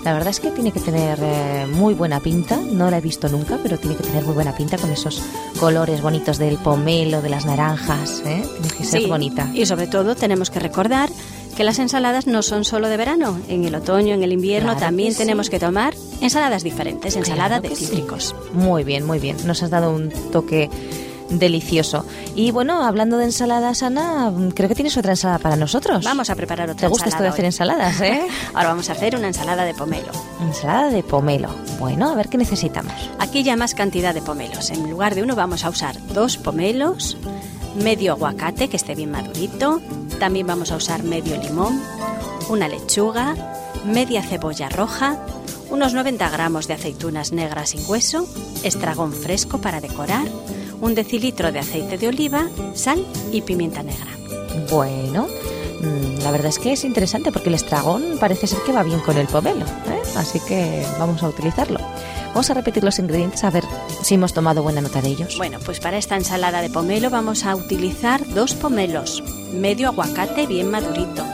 La 0.05 0.13
verdad 0.13 0.29
es 0.29 0.41
que 0.41 0.51
tiene 0.51 0.71
que 0.71 0.81
tener 0.81 1.19
eh, 1.23 1.67
muy 1.73 1.95
buena 1.95 2.21
pinta. 2.21 2.57
No 2.59 2.91
la 2.91 2.99
he 2.99 3.01
visto 3.01 3.29
nunca, 3.31 3.59
pero 3.63 3.79
tiene 3.79 3.97
que 3.97 4.03
tener 4.03 4.23
muy 4.25 4.35
buena 4.35 4.55
pinta 4.55 4.77
con 4.77 4.91
esos 4.91 5.23
colores 5.59 6.03
bonitos 6.03 6.37
del 6.39 6.59
pomelo, 6.59 7.23
de 7.23 7.31
las 7.31 7.47
naranjas. 7.47 8.23
¿eh? 8.27 8.45
Tiene 8.61 8.69
que 8.77 8.85
ser 8.85 9.01
Sí, 9.03 9.07
bonita. 9.07 9.49
Y 9.55 9.65
sobre 9.65 9.87
todo 9.87 10.15
tenemos 10.15 10.51
que 10.51 10.61
recordar 10.61 11.09
que 11.57 11.65
las 11.65 11.79
ensaladas 11.79 12.27
no 12.27 12.43
son 12.43 12.65
solo 12.65 12.89
de 12.89 12.97
verano. 12.99 13.39
En 13.49 13.65
el 13.65 13.75
otoño, 13.75 14.13
en 14.15 14.23
el 14.23 14.33
invierno 14.33 14.73
Claro 14.73 14.81
también 14.87 15.09
que 15.11 15.15
sí. 15.15 15.19
tenemos 15.21 15.49
que 15.49 15.59
tomar 15.59 15.95
ensaladas 16.21 16.65
diferentes, 16.65 17.17
ensalada 17.17 17.61
Claro 17.61 17.69
de 17.71 17.77
sí. 17.77 17.87
cítricos. 17.87 18.35
Muy 18.53 18.85
bien, 18.85 19.07
muy 19.07 19.19
bien. 19.19 19.37
Nos 19.47 19.63
has 19.63 19.71
dado 19.71 19.91
un 19.91 20.11
toque 20.33 20.69
delicioso. 21.39 22.05
Y 22.35 22.51
bueno, 22.51 22.85
hablando 22.85 23.19
de 23.19 23.25
ensaladas, 23.25 23.83
Ana, 23.83 24.33
creo 24.55 24.69
que 24.69 24.75
tienes 24.75 24.97
otra 24.97 25.13
ensalada 25.13 25.39
para 25.39 25.57
nosotros. 25.57 26.05
Vamos 26.05 26.31
a 26.31 26.35
preparar 26.35 26.71
otra 26.71 26.87
¿Te 26.87 26.89
gusta 26.89 27.09
esto 27.09 27.23
de 27.23 27.29
ensalada 27.29 27.89
hacer 27.89 28.05
hoy. 28.05 28.19
ensaladas, 28.19 28.29
eh? 28.29 28.29
Ahora 28.55 28.69
vamos 28.69 28.89
a 28.91 28.93
hacer 28.93 29.17
una 29.17 29.29
ensalada 29.29 29.65
de 29.65 29.75
pomelo. 29.75 30.13
ensalada 30.41 30.91
de 30.91 31.03
pomelo. 31.03 31.49
Bueno, 31.79 32.11
a 32.11 32.15
ver 32.15 32.29
qué 32.29 32.39
necesitamos. 32.39 32.95
Aquí 33.19 33.43
ya 33.43 33.57
más 33.57 33.75
cantidad 33.75 34.15
de 34.15 34.23
pomelos. 34.23 34.71
En 34.71 34.89
lugar 34.91 35.15
de 35.15 35.23
uno 35.23 35.35
vamos 35.37 35.65
a 35.65 35.71
usar 35.71 35.97
dos 36.09 36.37
pomelos, 36.37 37.17
medio 37.77 38.13
aguacate 38.13 38.69
que 38.69 38.77
esté 38.77 38.95
bien 38.95 39.11
madurito, 39.11 39.81
también 40.19 40.47
vamos 40.47 40.71
a 40.71 40.77
usar 40.77 41.03
medio 41.03 41.37
limón, 41.41 41.81
una 42.49 42.69
lechuga, 42.69 43.35
media 43.85 44.23
cebolla 44.23 44.69
roja, 44.69 45.19
unos 45.71 45.93
90 45.95 46.29
gramos 46.31 46.69
de 46.69 46.75
aceitunas 46.75 47.33
negras 47.33 47.71
sin 47.71 47.81
hueso, 47.89 48.29
estragón 48.63 49.13
fresco 49.13 49.59
para 49.59 49.81
decorar, 49.81 50.27
un 50.85 50.95
decilitro 50.95 51.51
de 51.51 51.61
aceite 51.61 51.97
de 51.97 52.09
oliva, 52.09 52.49
sal 52.75 53.07
y 53.33 53.41
pimienta 53.41 53.83
negra. 53.83 54.07
Bueno, 54.71 55.27
mm, 55.81 56.23
la 56.23 56.31
verdad 56.31 56.49
es 56.49 56.59
que 56.59 56.73
es 56.73 56.85
interesante 56.85 57.33
porque 57.33 57.49
el 57.49 57.55
estragón 57.55 58.19
parece 58.21 58.47
ser 58.47 58.59
que 58.67 58.73
va 58.73 58.83
bien 58.83 59.01
con 59.01 59.17
el 59.17 59.27
pomelo, 59.27 59.65
¿eh? 59.65 60.03
así 60.17 60.41
que 60.41 60.85
vamos 60.99 61.23
a 61.23 61.29
utilizarlo. 61.29 61.81
Vamos 62.29 62.51
a 62.51 62.55
repetir 62.55 62.85
los 62.85 62.99
ingredientes 62.99 63.45
a 63.45 63.51
ver 63.51 63.65
si 64.03 64.17
hemos 64.17 64.35
tomado 64.35 64.63
buena 64.63 64.83
nota 64.83 65.01
de 65.01 65.09
ellos. 65.09 65.39
Bueno, 65.39 65.59
pues 65.65 65.81
para 65.81 65.97
esta 65.97 66.17
ensalada 66.17 66.61
de 66.61 66.69
pomelo 66.69 67.09
vamos 67.09 67.47
a 67.47 67.57
utilizar 67.57 68.27
dos 68.35 68.53
pomelos, 68.55 69.23
medio 69.55 69.89
aguacate 69.89 70.47
bien 70.47 70.71
madurito, 70.71 71.25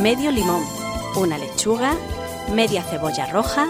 medio 0.00 0.30
limón, 0.30 0.64
una 1.14 1.36
lechuga, 1.36 1.94
media 2.54 2.82
cebolla 2.84 3.26
roja, 3.26 3.66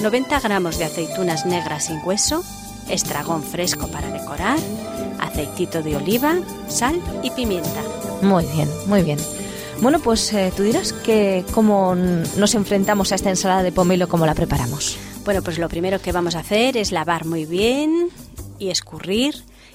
90 0.00 0.40
gramos 0.40 0.78
de 0.78 0.84
aceitunas 0.84 1.44
negras 1.44 1.86
sin 1.86 2.00
hueso, 2.02 2.42
estragón 2.88 3.42
fresco 3.42 3.88
para 3.88 4.10
decorar, 4.10 4.58
aceitito 5.18 5.82
de 5.82 5.96
oliva, 5.96 6.38
sal 6.68 7.00
y 7.22 7.30
pimienta. 7.30 7.82
Muy 8.22 8.44
bien, 8.46 8.68
muy 8.86 9.02
bien. 9.02 9.18
Bueno, 9.80 9.98
pues 9.98 10.32
eh, 10.32 10.52
tú 10.56 10.62
dirás 10.62 10.92
que 10.92 11.44
cómo 11.52 11.94
nos 11.94 12.54
enfrentamos 12.54 13.12
a 13.12 13.16
esta 13.16 13.30
ensalada 13.30 13.62
de 13.62 13.72
pomelo, 13.72 14.08
cómo 14.08 14.26
la 14.26 14.34
preparamos. 14.34 14.96
Bueno, 15.24 15.42
pues 15.42 15.58
lo 15.58 15.68
primero 15.68 16.00
que 16.00 16.12
vamos 16.12 16.36
a 16.36 16.40
hacer 16.40 16.76
es 16.76 16.92
lavar 16.92 17.24
muy 17.24 17.44
bien 17.44 18.08
y 18.58 18.70
escurrir 18.70 19.34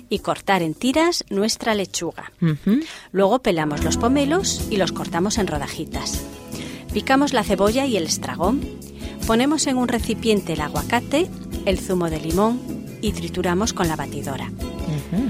y 0.10 0.20
cortar 0.20 0.62
en 0.64 0.74
tiras 0.74 1.24
nuestra 1.30 1.76
lechuga. 1.76 2.32
Luego 3.12 3.40
pelamos 3.40 3.84
los 3.84 3.98
pomelos 3.98 4.68
y 4.70 4.78
los 4.78 4.92
cortamos 4.92 5.38
en 5.38 5.48
rodajitas. 5.48 6.24
Picamos 6.94 7.34
la 7.34 7.44
cebolla 7.44 7.86
y 7.86 7.98
el 7.98 8.04
estragón. 8.04 8.62
Ponemos 9.28 9.68
en 9.68 9.78
un 9.78 9.88
recipiente 9.88 10.54
el 10.54 10.62
aguacate, 10.62 11.30
el 11.66 11.78
zumo 11.78 12.10
de 12.10 12.20
limón 12.20 12.80
y 13.02 13.12
trituramos 13.12 13.74
con 13.74 13.88
la 13.88 13.96
batidora. 13.96 14.52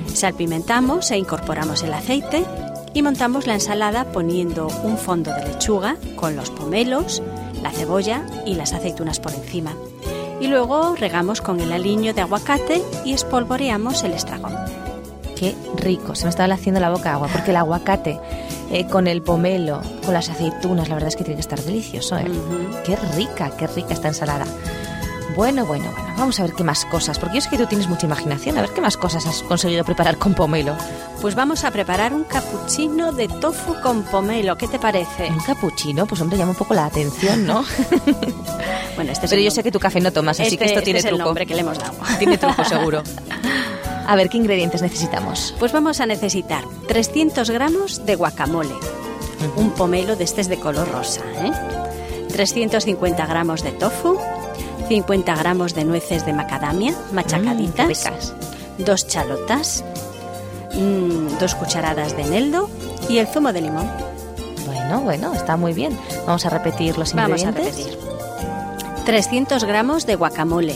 Salpimentamos 0.08 1.12
e 1.12 1.18
incorporamos 1.18 1.84
el 1.84 1.94
aceite 1.94 2.46
y 2.94 3.02
montamos 3.02 3.48
la 3.48 3.54
ensalada 3.54 4.12
poniendo 4.12 4.68
un 4.84 4.98
fondo 4.98 5.34
de 5.34 5.46
lechuga 5.46 5.96
con 6.16 6.36
los 6.36 6.50
pomelos, 6.50 7.22
la 7.62 7.72
cebolla 7.72 8.24
y 8.46 8.56
las 8.56 8.74
aceitunas 8.74 9.20
por 9.20 9.34
encima. 9.34 9.74
Y 10.42 10.48
luego 10.48 10.96
regamos 10.96 11.42
con 11.42 11.60
el 11.60 11.72
aliño 11.72 12.14
de 12.14 12.22
aguacate 12.22 12.82
y 13.06 13.14
espolvoreamos 13.14 14.04
el 14.04 14.14
estragón. 14.14 14.54
Qué 15.36 15.56
rico, 15.78 16.16
se 16.16 16.26
me 16.26 16.30
estaba 16.30 16.54
haciendo 16.54 16.82
la 16.82 16.90
boca 16.90 17.14
agua, 17.14 17.30
porque 17.32 17.52
el 17.52 17.58
aguacate 17.58 18.20
eh, 18.72 18.86
con 18.88 19.08
el 19.08 19.22
pomelo, 19.22 19.82
con 20.04 20.14
las 20.14 20.30
aceitunas, 20.30 20.90
la 20.90 20.96
verdad 20.96 21.10
es 21.10 21.16
que 21.16 21.24
tiene 21.24 21.38
que 21.38 21.42
estar 21.42 21.62
delicioso. 21.62 22.18
¿eh? 22.18 22.26
Ujú. 22.30 22.84
Qué 22.86 22.96
rica, 23.16 23.52
qué 23.58 23.68
rica 23.68 23.94
esta 23.94 24.10
ensalada. 24.10 24.46
Bueno, 25.40 25.66
bueno, 25.66 25.90
bueno, 25.94 26.14
vamos 26.18 26.38
a 26.42 26.44
ver 26.44 26.54
qué 26.54 26.66
más 26.66 26.84
cosas, 26.84 27.18
porque 27.18 27.36
yo 27.36 27.42
sé 27.42 27.50
que 27.50 27.58
tú 27.58 27.66
tienes 27.66 27.88
mucha 27.88 28.06
imaginación, 28.06 28.58
a 28.58 28.62
ver 28.62 28.72
qué 28.72 28.82
más 28.82 28.98
cosas 28.98 29.26
has 29.26 29.42
conseguido 29.42 29.86
preparar 29.86 30.18
con 30.18 30.34
pomelo. 30.34 30.76
Pues 31.22 31.34
vamos 31.34 31.64
a 31.64 31.72
preparar 31.72 32.14
un 32.14 32.26
cappuccino 32.26 33.14
de 33.14 33.30
tofu 33.30 33.74
con 33.82 34.04
pomelo. 34.04 34.58
¿Qué 34.58 34.68
te 34.68 34.80
parece? 34.80 35.28
Un 35.32 35.40
capuchino, 35.40 36.06
pues 36.06 36.20
hombre, 36.20 36.38
llama 36.38 36.52
un 36.52 36.58
poco 36.58 36.74
la 36.74 36.84
atención, 36.88 37.46
¿no? 37.48 37.64
Bueno, 38.98 39.14
este 39.14 39.28
es 39.28 39.30
Pero 39.30 39.42
yo 39.42 39.50
sé 39.50 39.64
que 39.64 39.72
tu 39.72 39.80
café 39.80 40.02
no 40.02 40.12
tomas, 40.12 40.38
así 40.42 40.48
este- 40.50 40.58
que 40.58 40.66
esto 40.66 40.80
este 40.80 40.84
tiene 40.86 41.00
es 41.00 41.06
el 41.06 41.12
truco. 41.12 41.24
nombre 41.24 41.46
que 41.46 41.56
le 41.56 41.62
hemos 41.62 41.80
dado. 41.80 41.94
Tiene 42.18 42.38
truco 42.38 42.66
seguro. 42.66 43.02
A 44.08 44.16
ver, 44.18 44.28
¿qué 44.28 44.36
ingredientes 44.36 44.82
necesitamos? 44.82 45.56
Pues 45.58 45.72
vamos 45.72 46.02
a 46.02 46.06
necesitar 46.06 46.66
300 46.90 47.50
gramos 47.50 48.06
de 48.06 48.16
guacamole, 48.16 48.74
un 49.56 49.70
pomelo 49.72 50.18
de 50.18 50.26
este 50.26 50.42
es 50.42 50.50
de 50.50 50.60
color 50.60 50.92
rosa, 50.92 51.22
¿eh? 51.46 51.54
350 52.28 53.26
gramos 53.26 53.64
de 53.64 53.72
tofu, 53.72 54.18
50 54.90 55.36
gramos 55.36 55.74
de 55.76 55.86
nueces 55.86 56.26
de 56.26 56.34
macadamia 56.34 56.92
Mm, 56.92 57.16
machacaditas, 57.16 57.88
ricas. 57.88 58.34
dos 58.80 59.08
chalotas, 59.08 59.84
mm, 60.74 61.38
dos 61.40 61.56
cucharadas 61.56 62.16
de 62.18 62.24
eneldo 62.24 62.70
y 63.08 63.20
el 63.20 63.28
zumo 63.28 63.54
de 63.54 63.62
limón. 63.62 63.90
Bueno, 64.66 65.02
bueno, 65.02 65.34
está 65.34 65.56
muy 65.58 65.74
bien. 65.74 65.98
Vamos 66.26 66.46
a 66.46 66.50
repetir 66.50 66.98
los 66.98 67.14
Vamos 67.14 67.44
a 67.44 67.50
ingredientes. 67.50 67.86
repetir. 67.86 68.10
300 69.06 69.64
gramos 69.64 70.06
de 70.06 70.16
guacamole, 70.16 70.76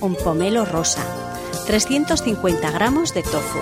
un 0.00 0.14
pomelo 0.16 0.64
rosa, 0.64 1.02
350 1.66 2.70
gramos 2.70 3.14
de 3.14 3.22
tofu, 3.22 3.58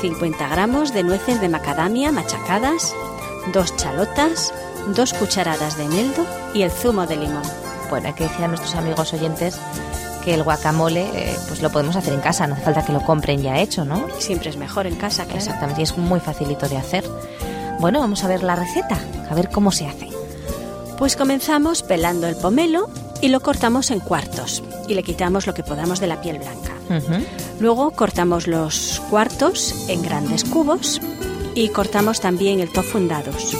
50 0.00 0.48
gramos 0.48 0.92
de 0.94 1.02
nueces 1.04 1.40
de 1.40 1.48
macadamia 1.48 2.10
machacadas, 2.12 2.92
dos 3.52 3.76
chalotas, 3.76 4.52
dos 4.94 5.12
cucharadas 5.12 5.76
de 5.76 5.84
eneldo 5.84 6.24
y 6.54 6.62
el 6.62 6.70
zumo 6.70 7.06
de 7.06 7.16
limón. 7.16 7.42
Bueno, 7.94 8.08
hay 8.08 8.14
que 8.14 8.24
decir 8.24 8.44
a 8.44 8.48
nuestros 8.48 8.74
amigos 8.74 9.12
oyentes 9.12 9.56
que 10.24 10.34
el 10.34 10.42
guacamole 10.42 11.02
eh, 11.14 11.36
pues 11.46 11.62
lo 11.62 11.70
podemos 11.70 11.94
hacer 11.94 12.12
en 12.12 12.20
casa, 12.20 12.44
no 12.48 12.54
hace 12.54 12.64
falta 12.64 12.84
que 12.84 12.92
lo 12.92 13.00
compren 13.00 13.40
ya 13.40 13.60
hecho, 13.60 13.84
¿no? 13.84 14.08
Siempre 14.18 14.50
es 14.50 14.56
mejor 14.56 14.88
en 14.88 14.96
casa, 14.96 15.22
claro. 15.26 15.38
Exactamente, 15.38 15.80
y 15.80 15.84
es 15.84 15.96
muy 15.96 16.18
facilito 16.18 16.68
de 16.68 16.76
hacer. 16.76 17.04
Bueno, 17.78 18.00
vamos 18.00 18.24
a 18.24 18.26
ver 18.26 18.42
la 18.42 18.56
receta, 18.56 18.98
a 19.30 19.34
ver 19.36 19.48
cómo 19.48 19.70
se 19.70 19.86
hace. 19.86 20.08
Pues 20.98 21.14
comenzamos 21.14 21.84
pelando 21.84 22.26
el 22.26 22.34
pomelo 22.34 22.90
y 23.22 23.28
lo 23.28 23.38
cortamos 23.38 23.92
en 23.92 24.00
cuartos 24.00 24.64
y 24.88 24.94
le 24.94 25.04
quitamos 25.04 25.46
lo 25.46 25.54
que 25.54 25.62
podamos 25.62 26.00
de 26.00 26.08
la 26.08 26.20
piel 26.20 26.40
blanca. 26.40 26.72
Luego 27.60 27.92
cortamos 27.92 28.48
los 28.48 29.00
cuartos 29.08 29.88
en 29.88 30.02
grandes 30.02 30.42
cubos 30.42 31.00
y 31.54 31.68
cortamos 31.68 32.20
también 32.20 32.58
el 32.58 32.72
tofu 32.72 32.98
en 32.98 33.06
dados. 33.06 33.56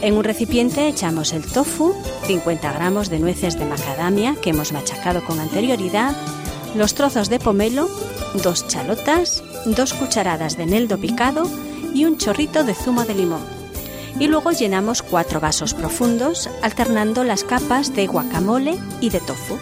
En 0.00 0.14
un 0.14 0.22
recipiente 0.22 0.86
echamos 0.86 1.32
el 1.32 1.44
tofu, 1.44 1.92
50 2.26 2.72
gramos 2.72 3.10
de 3.10 3.18
nueces 3.18 3.58
de 3.58 3.64
macadamia 3.64 4.36
que 4.40 4.50
hemos 4.50 4.72
machacado 4.72 5.24
con 5.24 5.40
anterioridad, 5.40 6.14
los 6.76 6.94
trozos 6.94 7.28
de 7.28 7.40
pomelo, 7.40 7.88
dos 8.42 8.68
chalotas, 8.68 9.42
dos 9.66 9.94
cucharadas 9.94 10.56
de 10.56 10.62
eneldo 10.64 10.98
picado 10.98 11.50
y 11.94 12.04
un 12.04 12.16
chorrito 12.16 12.62
de 12.62 12.74
zumo 12.74 13.04
de 13.04 13.14
limón. 13.14 13.42
Y 14.20 14.28
luego 14.28 14.52
llenamos 14.52 15.02
cuatro 15.02 15.40
vasos 15.40 15.74
profundos 15.74 16.48
alternando 16.62 17.24
las 17.24 17.42
capas 17.42 17.92
de 17.94 18.06
guacamole 18.06 18.78
y 19.00 19.10
de 19.10 19.18
tofu. 19.20 19.58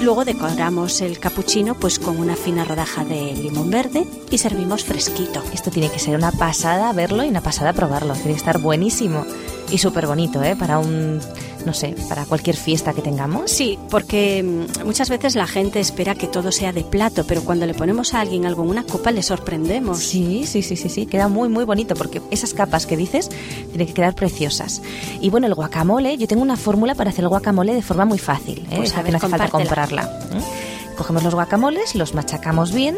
Y 0.00 0.02
luego 0.02 0.24
decoramos 0.24 1.02
el 1.02 1.18
capuchino 1.18 1.74
pues 1.74 1.98
con 1.98 2.18
una 2.18 2.34
fina 2.34 2.64
rodaja 2.64 3.04
de 3.04 3.34
limón 3.34 3.68
verde 3.68 4.06
y 4.30 4.38
servimos 4.38 4.82
fresquito. 4.82 5.42
Esto 5.52 5.70
tiene 5.70 5.90
que 5.90 5.98
ser 5.98 6.16
una 6.16 6.32
pasada 6.32 6.90
verlo 6.94 7.22
y 7.22 7.28
una 7.28 7.42
pasada 7.42 7.74
probarlo. 7.74 8.14
Tiene 8.14 8.30
que 8.30 8.38
estar 8.38 8.60
buenísimo 8.60 9.26
y 9.70 9.76
súper 9.76 10.06
bonito, 10.06 10.42
¿eh? 10.42 10.56
Para 10.56 10.78
un, 10.78 11.20
no 11.64 11.74
sé, 11.74 11.94
para 12.08 12.24
cualquier 12.24 12.56
fiesta 12.56 12.92
que 12.92 13.02
tengamos. 13.02 13.50
Sí, 13.50 13.78
porque 13.90 14.42
mm, 14.42 14.84
muchas 14.84 15.10
veces 15.10 15.34
la 15.34 15.46
gente 15.46 15.80
espera 15.80 16.14
que 16.14 16.26
todo 16.26 16.52
sea 16.52 16.72
de 16.72 16.84
plato, 16.84 17.24
pero 17.26 17.42
cuando 17.42 17.66
le 17.66 17.74
ponemos 17.74 18.14
a 18.14 18.20
alguien 18.20 18.46
algo 18.46 18.62
en 18.64 18.70
una 18.70 18.84
copa 18.84 19.10
le 19.10 19.22
sorprendemos. 19.22 19.98
Sí, 19.98 20.44
sí, 20.46 20.62
sí, 20.62 20.76
sí, 20.76 20.88
sí, 20.88 21.06
queda 21.06 21.28
muy, 21.28 21.48
muy 21.48 21.64
bonito 21.64 21.94
porque 21.94 22.22
esas 22.30 22.54
capas 22.54 22.86
que 22.86 22.96
dices 22.96 23.28
tienen 23.68 23.86
que 23.86 23.94
quedar 23.94 24.14
preciosas. 24.14 24.82
Y 25.20 25.30
bueno, 25.30 25.46
el 25.46 25.54
guacamole, 25.54 26.16
yo 26.16 26.26
tengo 26.26 26.42
una 26.42 26.56
fórmula 26.56 26.94
para 26.94 27.10
hacer 27.10 27.24
el 27.24 27.28
guacamole 27.28 27.74
de 27.74 27.82
forma 27.82 28.04
muy 28.04 28.18
fácil, 28.18 28.66
¿eh? 28.70 28.76
Pues 28.76 28.96
a 28.96 29.02
que 29.02 29.10
no 29.10 29.18
hace 29.18 29.28
falta 29.28 29.48
comprarla. 29.48 30.02
¿eh? 30.02 30.94
Cogemos 30.96 31.22
los 31.22 31.34
guacamoles, 31.34 31.94
los 31.94 32.14
machacamos 32.14 32.72
bien 32.72 32.96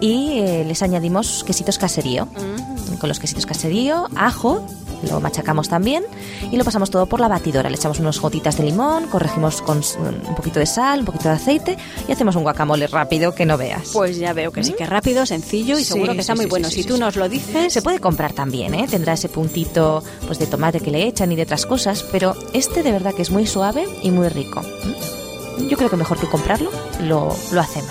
y 0.00 0.40
eh, 0.40 0.64
les 0.66 0.82
añadimos 0.82 1.44
quesitos 1.44 1.78
caserío. 1.78 2.26
Mm. 2.26 2.96
Con 2.98 3.08
los 3.08 3.18
quesitos 3.18 3.46
caserío, 3.46 4.08
ajo, 4.16 4.66
lo 5.08 5.20
machacamos 5.20 5.68
también 5.68 6.04
y 6.50 6.56
lo 6.56 6.64
pasamos 6.64 6.90
todo 6.90 7.06
por 7.06 7.20
la 7.20 7.28
batidora. 7.28 7.68
Le 7.70 7.76
echamos 7.76 7.98
unas 8.00 8.20
gotitas 8.20 8.56
de 8.56 8.64
limón, 8.64 9.06
corregimos 9.08 9.62
con 9.62 9.78
un 9.78 10.34
poquito 10.34 10.58
de 10.60 10.66
sal, 10.66 11.00
un 11.00 11.04
poquito 11.06 11.28
de 11.28 11.34
aceite 11.34 11.76
y 12.08 12.12
hacemos 12.12 12.36
un 12.36 12.42
guacamole 12.42 12.86
rápido 12.86 13.34
que 13.34 13.46
no 13.46 13.56
veas. 13.58 13.90
Pues 13.92 14.16
ya 14.18 14.32
veo 14.32 14.52
que 14.52 14.64
sí, 14.64 14.72
que 14.74 14.86
rápido, 14.86 15.26
sencillo 15.26 15.78
y 15.78 15.84
Sí, 15.84 15.92
seguro 15.92 16.12
que 16.14 16.20
está 16.20 16.34
sí, 16.34 16.36
muy 16.38 16.44
sí, 16.46 16.50
bueno. 16.50 16.68
si 16.70 16.84
tú 16.84 16.96
nos 16.98 17.16
lo 17.16 17.28
dices, 17.28 17.72
Se 17.72 17.82
puede 17.82 18.00
comprar 18.00 18.32
también, 18.32 18.74
¿eh? 18.74 18.86
Tendrá 18.88 19.14
ese 19.14 19.28
puntito 19.28 20.02
pues 20.26 20.38
de 20.38 20.46
tomate 20.46 20.80
que 20.80 20.90
le 20.90 21.06
echan 21.06 21.30
y 21.32 21.36
de 21.36 21.42
otras 21.42 21.66
cosas, 21.66 22.04
pero 22.10 22.34
este 22.52 22.82
de 22.82 22.92
verdad 22.92 23.14
que 23.14 23.22
es 23.22 23.30
muy 23.30 23.46
suave 23.46 23.86
y 24.02 24.10
muy 24.10 24.28
rico. 24.28 24.60
¿Mm? 24.62 25.68
Yo 25.68 25.76
creo 25.76 25.90
que 25.90 25.96
mejor 25.96 26.18
que 26.18 26.26
comprarlo, 26.26 26.70
lo, 27.02 27.34
lo 27.52 27.60
hacemos. 27.60 27.90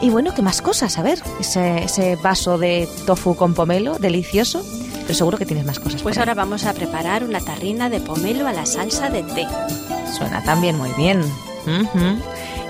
Y 0.00 0.10
bueno, 0.10 0.32
¿qué 0.34 0.42
más 0.42 0.62
cosas? 0.62 0.96
A 0.98 1.02
ver, 1.02 1.18
ese, 1.40 1.82
ese 1.84 2.14
vaso 2.16 2.56
de 2.56 2.88
tofu 3.06 3.34
con 3.34 3.54
pomelo, 3.54 3.98
delicioso, 3.98 4.62
pero 5.08 5.16
seguro 5.16 5.38
que 5.38 5.46
tienes 5.46 5.64
más 5.64 5.80
cosas. 5.80 6.02
Pues 6.02 6.18
ahora 6.18 6.34
vamos 6.34 6.66
a 6.66 6.74
preparar 6.74 7.24
una 7.24 7.40
tarrina 7.40 7.88
de 7.88 7.98
pomelo 7.98 8.46
a 8.46 8.52
la 8.52 8.66
salsa 8.66 9.08
de 9.08 9.22
té. 9.22 9.46
Suena 10.14 10.44
también 10.44 10.76
muy 10.76 10.90
bien. 10.98 11.22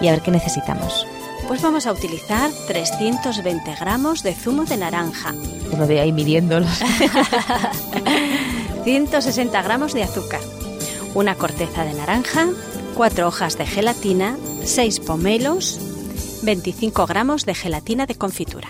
Y 0.00 0.06
a 0.06 0.12
ver 0.12 0.22
qué 0.22 0.30
necesitamos. 0.30 1.04
Pues 1.48 1.60
vamos 1.62 1.88
a 1.88 1.92
utilizar 1.92 2.48
320 2.68 3.74
gramos 3.80 4.22
de 4.22 4.36
zumo 4.36 4.66
de 4.66 4.76
naranja, 4.76 5.34
Yo 5.68 5.78
me 5.78 5.86
veo 5.86 6.00
ahí 6.00 6.12
midiéndolos. 6.12 6.78
160 8.84 9.62
gramos 9.62 9.92
de 9.92 10.04
azúcar, 10.04 10.40
una 11.16 11.34
corteza 11.34 11.84
de 11.84 11.94
naranja, 11.94 12.46
4 12.94 13.26
hojas 13.26 13.58
de 13.58 13.66
gelatina, 13.66 14.36
6 14.62 15.00
pomelos, 15.00 15.80
25 16.44 17.04
gramos 17.08 17.46
de 17.46 17.56
gelatina 17.56 18.06
de 18.06 18.14
confitura. 18.14 18.68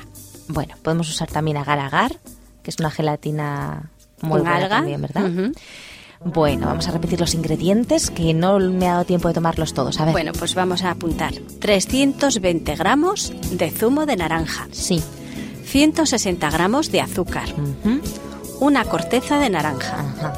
Bueno, 0.48 0.74
podemos 0.82 1.10
usar 1.10 1.28
también 1.28 1.58
agar-agar, 1.58 2.18
que 2.68 2.72
es 2.72 2.78
una 2.80 2.90
gelatina 2.90 3.88
muy 4.20 4.40
buena 4.40 4.56
alga. 4.56 4.68
también, 4.68 5.00
¿verdad? 5.00 5.30
Bueno, 6.22 6.66
vamos 6.66 6.86
a 6.86 6.90
repetir 6.90 7.18
los 7.18 7.32
ingredientes 7.32 8.10
que 8.10 8.34
no 8.34 8.58
me 8.58 8.86
ha 8.88 8.92
dado 8.92 9.04
tiempo 9.06 9.28
de 9.28 9.32
tomarlos 9.34 9.72
todos. 9.72 9.98
A 10.00 10.04
ver. 10.04 10.12
Bueno, 10.12 10.32
pues 10.38 10.54
vamos 10.54 10.82
a 10.84 10.90
apuntar 10.90 11.32
320 11.60 12.76
gramos 12.76 13.32
de 13.52 13.70
zumo 13.70 14.04
de 14.04 14.16
naranja, 14.16 14.68
Sí. 14.70 15.02
160 15.64 16.50
gramos 16.50 16.92
de 16.92 17.00
azúcar, 17.00 17.48
Ujú. 17.54 18.00
una 18.60 18.84
corteza 18.84 19.38
de 19.38 19.48
naranja, 19.48 20.00
Ajá. 20.00 20.34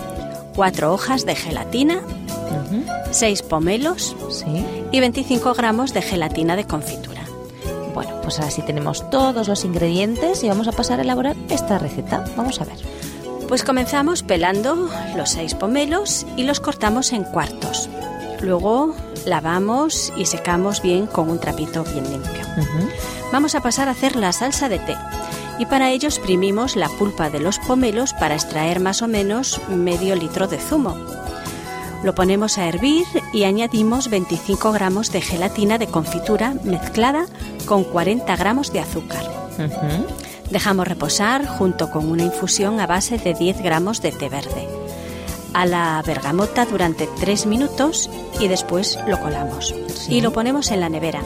4 0.55 0.93
hojas 0.95 1.27
de 1.27 1.35
gelatina, 1.35 1.97
Ujú. 1.99 2.85
6 3.11 3.43
pomelos 3.43 4.15
Sí. 4.31 4.65
y 4.93 5.01
25 5.01 5.53
gramos 5.55 5.93
de 5.95 6.03
gelatina 6.03 6.55
de 6.55 6.65
confitura. 6.65 7.20
Bueno, 8.03 8.19
pues 8.23 8.39
ahora 8.39 8.51
sí 8.51 8.63
tenemos 8.63 9.11
todos 9.11 9.47
los 9.47 9.63
ingredientes 9.67 10.43
y 10.43 10.49
vamos 10.49 10.67
a 10.69 10.73
pasar 10.73 10.99
a 11.01 11.03
elaborar 11.03 11.37
esta 11.51 11.79
receta. 11.79 12.25
Vamos 12.35 12.59
a 12.59 12.65
ver. 12.65 12.79
Pues 13.47 13.63
comenzamos 13.63 14.23
pelando 14.23 14.89
los 15.19 15.29
6 15.33 15.55
pomelos 15.57 16.27
y 16.35 16.45
los 16.45 16.61
cortamos 16.61 17.13
en 17.13 17.25
cuartos. 17.25 17.91
Luego 18.41 18.95
lavamos 19.27 20.15
y 20.17 20.25
secamos 20.25 20.81
bien 20.81 21.07
con 21.07 21.29
un 21.29 21.41
trapito 21.41 21.85
bien 21.85 22.11
limpio. 22.11 22.41
Vamos 23.33 23.55
a 23.55 23.61
pasar 23.61 23.89
a 23.89 23.91
hacer 23.91 24.17
la 24.17 24.33
salsa 24.33 24.71
de 24.71 24.79
té. 24.79 24.97
Y 25.59 25.67
para 25.67 25.91
ello 25.91 26.09
exprimimos 26.09 26.77
la 26.77 26.89
pulpa 26.89 27.29
de 27.29 27.41
los 27.41 27.59
pomelos 27.59 28.15
para 28.15 28.35
extraer 28.35 28.81
más 28.81 29.03
o 29.03 29.09
menos 29.09 29.61
medio 29.69 30.17
litro 30.17 30.47
de 30.47 30.57
zumo. 30.57 30.97
Lo 32.03 32.15
ponemos 32.15 32.57
a 32.57 32.67
hervir 32.67 33.05
y 33.35 33.45
añadimos 33.45 34.09
25 34.09 34.73
gramos 34.73 35.13
de 35.13 35.21
gelatina 35.21 35.77
de 35.77 35.87
confitura 35.87 36.55
mezclada 36.65 37.27
con 37.71 37.85
40 37.85 38.35
gramos 38.35 38.73
de 38.73 38.81
azúcar. 38.81 39.23
Dejamos 40.51 40.89
reposar 40.89 41.47
junto 41.47 41.89
con 41.89 42.11
una 42.11 42.25
infusión 42.25 42.81
a 42.81 42.89
base 42.89 43.17
de 43.17 43.33
10 43.33 43.63
gramos 43.63 44.03
de 44.03 44.11
té 44.11 44.29
verde. 44.29 44.67
A 45.55 45.67
la 45.67 46.03
bergamota 46.05 46.65
durante 46.65 47.09
3 47.21 47.47
minutos 47.47 48.11
y 48.41 48.49
después 48.49 48.99
lo 49.07 49.21
colamos. 49.21 49.73
Sí. 49.95 50.15
Y 50.15 50.21
lo 50.21 50.33
ponemos 50.33 50.73
en 50.73 50.81
la 50.81 50.89
nevera. 50.89 51.21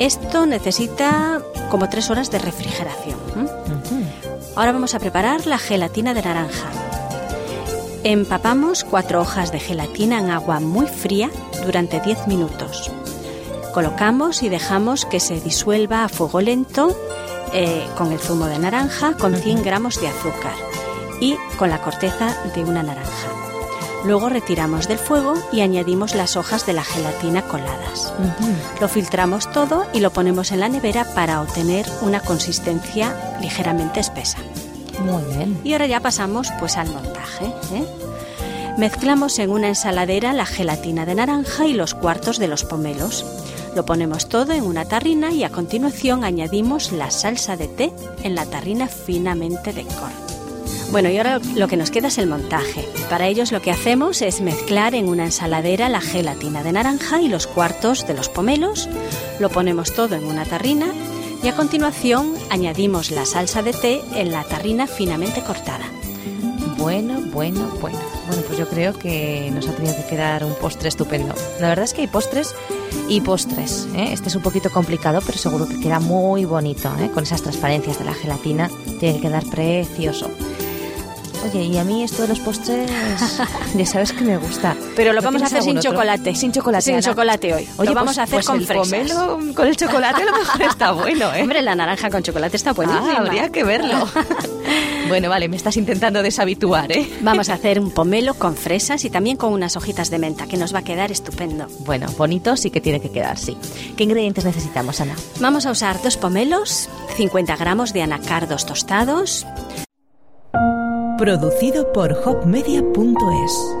Esto 0.00 0.44
necesita 0.44 1.40
como 1.70 1.88
3 1.88 2.10
horas 2.10 2.32
de 2.32 2.40
refrigeración. 2.40 3.20
¿m? 3.36 3.44
Ujú. 3.44 4.56
Ahora 4.56 4.72
vamos 4.72 4.96
a 4.96 4.98
preparar 4.98 5.46
la 5.46 5.58
gelatina 5.58 6.14
de 6.14 6.22
naranja. 6.22 6.68
Empapamos 8.02 8.82
4 8.82 9.20
hojas 9.20 9.52
de 9.52 9.60
gelatina 9.60 10.18
en 10.18 10.30
agua 10.30 10.58
muy 10.58 10.88
fría 10.88 11.30
durante 11.64 12.00
10 12.00 12.26
minutos. 12.26 12.90
Colocamos 13.74 14.44
y 14.44 14.48
dejamos 14.48 15.04
que 15.04 15.18
se 15.18 15.40
disuelva 15.40 16.04
a 16.04 16.08
fuego 16.08 16.40
lento 16.40 16.96
eh, 17.52 17.84
con 17.98 18.12
el 18.12 18.20
zumo 18.20 18.46
de 18.46 18.60
naranja, 18.60 19.16
con 19.16 19.34
100 19.34 19.64
gramos 19.64 20.00
de 20.00 20.06
azúcar 20.06 20.54
y 21.20 21.36
con 21.58 21.70
la 21.70 21.82
corteza 21.82 22.36
de 22.54 22.62
una 22.62 22.84
naranja. 22.84 23.28
Luego 24.04 24.28
retiramos 24.28 24.86
del 24.86 24.98
fuego 24.98 25.34
y 25.50 25.62
añadimos 25.62 26.14
las 26.14 26.36
hojas 26.36 26.66
de 26.66 26.72
la 26.72 26.84
gelatina 26.84 27.42
coladas. 27.42 28.12
Lo 28.80 28.88
filtramos 28.88 29.50
todo 29.50 29.86
y 29.92 29.98
lo 29.98 30.12
ponemos 30.12 30.52
en 30.52 30.60
la 30.60 30.68
nevera 30.68 31.04
para 31.12 31.40
obtener 31.40 31.84
una 32.00 32.20
consistencia 32.20 33.36
ligeramente 33.40 33.98
espesa. 33.98 34.38
Muy 35.00 35.24
bien. 35.34 35.60
Y 35.64 35.72
ahora 35.72 35.86
ya 35.86 35.98
pasamos 35.98 36.52
pues 36.60 36.76
al 36.76 36.90
montaje. 36.90 37.46
¿eh? 37.72 37.84
Mezclamos 38.78 39.38
en 39.38 39.50
una 39.50 39.68
ensaladera 39.68 40.32
la 40.32 40.46
gelatina 40.46 41.06
de 41.06 41.14
naranja 41.14 41.66
y 41.66 41.74
los 41.74 41.94
cuartos 41.94 42.38
de 42.38 42.48
los 42.48 42.64
pomelos. 42.64 43.24
Lo 43.74 43.84
ponemos 43.84 44.28
todo 44.28 44.52
en 44.52 44.64
una 44.64 44.84
tarrina 44.84 45.32
y 45.32 45.42
a 45.42 45.50
continuación 45.50 46.22
añadimos 46.22 46.92
la 46.92 47.10
salsa 47.10 47.56
de 47.56 47.66
té 47.66 47.92
en 48.22 48.36
la 48.36 48.46
tarrina 48.46 48.86
finamente 48.86 49.72
decorada. 49.72 50.12
Bueno, 50.92 51.10
y 51.10 51.16
ahora 51.16 51.40
lo 51.56 51.66
que 51.66 51.76
nos 51.76 51.90
queda 51.90 52.06
es 52.06 52.18
el 52.18 52.28
montaje. 52.28 52.86
Para 53.10 53.26
ellos 53.26 53.50
lo 53.50 53.60
que 53.60 53.72
hacemos 53.72 54.22
es 54.22 54.40
mezclar 54.40 54.94
en 54.94 55.08
una 55.08 55.24
ensaladera 55.24 55.88
la 55.88 56.00
gelatina 56.00 56.62
de 56.62 56.70
naranja 56.70 57.20
y 57.20 57.28
los 57.28 57.48
cuartos 57.48 58.06
de 58.06 58.14
los 58.14 58.28
pomelos, 58.28 58.88
lo 59.40 59.50
ponemos 59.50 59.92
todo 59.92 60.14
en 60.14 60.24
una 60.24 60.44
tarrina 60.44 60.86
y 61.42 61.48
a 61.48 61.56
continuación 61.56 62.32
añadimos 62.50 63.10
la 63.10 63.26
salsa 63.26 63.62
de 63.62 63.72
té 63.72 64.02
en 64.14 64.30
la 64.30 64.44
tarrina 64.44 64.86
finamente 64.86 65.42
cortada. 65.42 65.84
Bueno, 66.78 67.20
bueno, 67.32 67.66
bueno. 67.80 67.98
Bueno, 68.26 68.42
pues 68.46 68.58
yo 68.58 68.68
creo 68.68 68.94
que 68.94 69.50
nos 69.52 69.68
ha 69.68 69.72
tenido 69.72 69.96
que 69.96 70.06
quedar 70.06 70.44
un 70.44 70.54
postre 70.54 70.88
estupendo. 70.88 71.34
La 71.60 71.68
verdad 71.68 71.84
es 71.84 71.92
que 71.92 72.02
hay 72.02 72.06
postres 72.06 72.54
y 73.08 73.20
postres. 73.20 73.86
¿eh? 73.94 74.12
Este 74.12 74.28
es 74.28 74.34
un 74.34 74.42
poquito 74.42 74.70
complicado, 74.70 75.20
pero 75.24 75.38
seguro 75.38 75.68
que 75.68 75.80
queda 75.80 76.00
muy 76.00 76.44
bonito. 76.44 76.90
¿eh? 76.98 77.10
Con 77.12 77.24
esas 77.24 77.42
transparencias 77.42 77.98
de 77.98 78.04
la 78.04 78.14
gelatina, 78.14 78.70
tiene 79.00 79.16
que 79.16 79.22
quedar 79.22 79.44
precioso. 79.44 80.30
Oye, 81.44 81.64
y 81.64 81.76
a 81.76 81.84
mí 81.84 82.02
esto 82.02 82.22
de 82.22 82.28
los 82.28 82.40
postres, 82.40 82.90
ya 83.76 83.86
sabes 83.86 84.12
que 84.12 84.22
me 84.24 84.38
gusta. 84.38 84.74
Pero 84.96 85.12
lo 85.12 85.20
¿No 85.20 85.26
vamos 85.26 85.42
a 85.42 85.46
hacer 85.46 85.62
sin 85.62 85.76
otro? 85.78 85.90
chocolate. 85.92 86.34
Sin 86.34 86.52
chocolate. 86.52 86.82
Sin 86.84 86.94
Ana. 86.94 87.02
chocolate 87.02 87.54
hoy. 87.54 87.68
Oye, 87.76 87.88
lo 87.90 87.94
vamos 87.94 88.10
pues- 88.14 88.18
a 88.18 88.22
hacer 88.22 88.34
pues 88.36 88.46
con 88.46 88.58
el 88.60 88.66
fresas. 88.66 88.88
pomelo 88.88 89.54
con 89.54 89.66
el 89.68 89.76
chocolate 89.76 90.22
a 90.22 90.24
lo 90.24 90.32
mejor 90.38 90.62
está 90.62 90.92
bueno, 90.92 91.34
¿eh? 91.34 91.42
Hombre, 91.42 91.60
la 91.62 91.74
naranja 91.74 92.08
con 92.10 92.22
chocolate 92.22 92.56
está 92.56 92.72
buenísima. 92.72 93.12
Ah, 93.12 93.18
habría 93.18 93.50
que 93.50 93.62
verlo. 93.62 94.08
bueno, 95.08 95.28
vale, 95.28 95.48
me 95.48 95.56
estás 95.56 95.76
intentando 95.76 96.22
deshabituar, 96.22 96.90
¿eh? 96.92 97.08
Vamos 97.20 97.50
a 97.50 97.54
hacer 97.54 97.78
un 97.78 97.90
pomelo 97.90 98.34
con 98.34 98.56
fresas 98.56 99.04
y 99.04 99.10
también 99.10 99.36
con 99.36 99.52
unas 99.52 99.76
hojitas 99.76 100.08
de 100.10 100.18
menta, 100.18 100.46
que 100.46 100.56
nos 100.56 100.74
va 100.74 100.78
a 100.78 100.82
quedar 100.84 101.12
estupendo. 101.12 101.66
Bueno, 101.80 102.06
bonito 102.16 102.56
sí 102.56 102.70
que 102.70 102.80
tiene 102.80 103.00
que 103.00 103.10
quedar, 103.10 103.36
sí. 103.38 103.56
¿Qué 103.96 104.04
ingredientes 104.04 104.44
necesitamos, 104.46 105.00
Ana? 105.02 105.14
Vamos 105.40 105.66
a 105.66 105.70
usar 105.72 106.02
dos 106.02 106.16
pomelos, 106.16 106.88
50 107.16 107.54
gramos 107.56 107.92
de 107.92 108.02
anacardos 108.02 108.64
tostados, 108.64 109.46
Producido 111.18 111.92
por 111.92 112.12
hopmedia.es. 112.12 113.76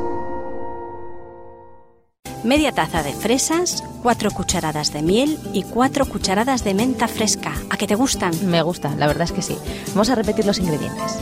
media 2.44 2.70
taza 2.70 3.02
de 3.02 3.12
fresas, 3.12 3.82
cuatro 4.04 4.30
cucharadas 4.30 4.92
de 4.92 5.02
miel 5.02 5.38
y 5.52 5.64
cuatro 5.64 6.06
cucharadas 6.06 6.62
de 6.62 6.74
menta 6.74 7.08
fresca. 7.08 7.52
¿A 7.70 7.76
que 7.76 7.88
te 7.88 7.96
gustan? 7.96 8.32
Me 8.48 8.62
gusta, 8.62 8.94
la 8.94 9.08
verdad 9.08 9.24
es 9.24 9.32
que 9.32 9.42
sí. 9.42 9.58
Vamos 9.88 10.10
a 10.10 10.14
repetir 10.14 10.46
los 10.46 10.60
ingredientes. 10.60 11.18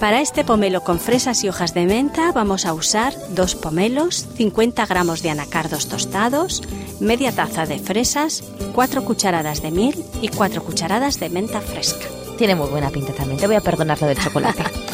Para 0.00 0.20
este 0.20 0.44
pomelo 0.44 0.82
con 0.82 0.98
fresas 0.98 1.44
y 1.44 1.48
hojas 1.48 1.72
de 1.72 1.86
menta 1.86 2.32
vamos 2.32 2.66
a 2.66 2.74
usar 2.74 3.14
dos 3.30 3.54
pomelos, 3.54 4.26
50 4.34 4.84
gramos 4.86 5.22
de 5.22 5.30
anacardos 5.30 5.86
tostados, 5.86 6.62
media 6.98 7.30
taza 7.30 7.64
de 7.64 7.78
fresas, 7.78 8.42
cuatro 8.74 9.04
cucharadas 9.04 9.62
de 9.62 9.70
miel 9.70 10.04
y 10.20 10.28
cuatro 10.28 10.64
cucharadas 10.64 11.20
de 11.20 11.30
menta 11.30 11.60
fresca. 11.60 12.06
Tiene 12.36 12.56
muy 12.56 12.68
buena 12.68 12.90
pinta 12.90 13.12
también. 13.12 13.38
Te 13.38 13.46
voy 13.46 13.54
a 13.54 13.60
perdonar 13.60 14.00
lo 14.00 14.08
del 14.08 14.18
chocolate. 14.18 14.64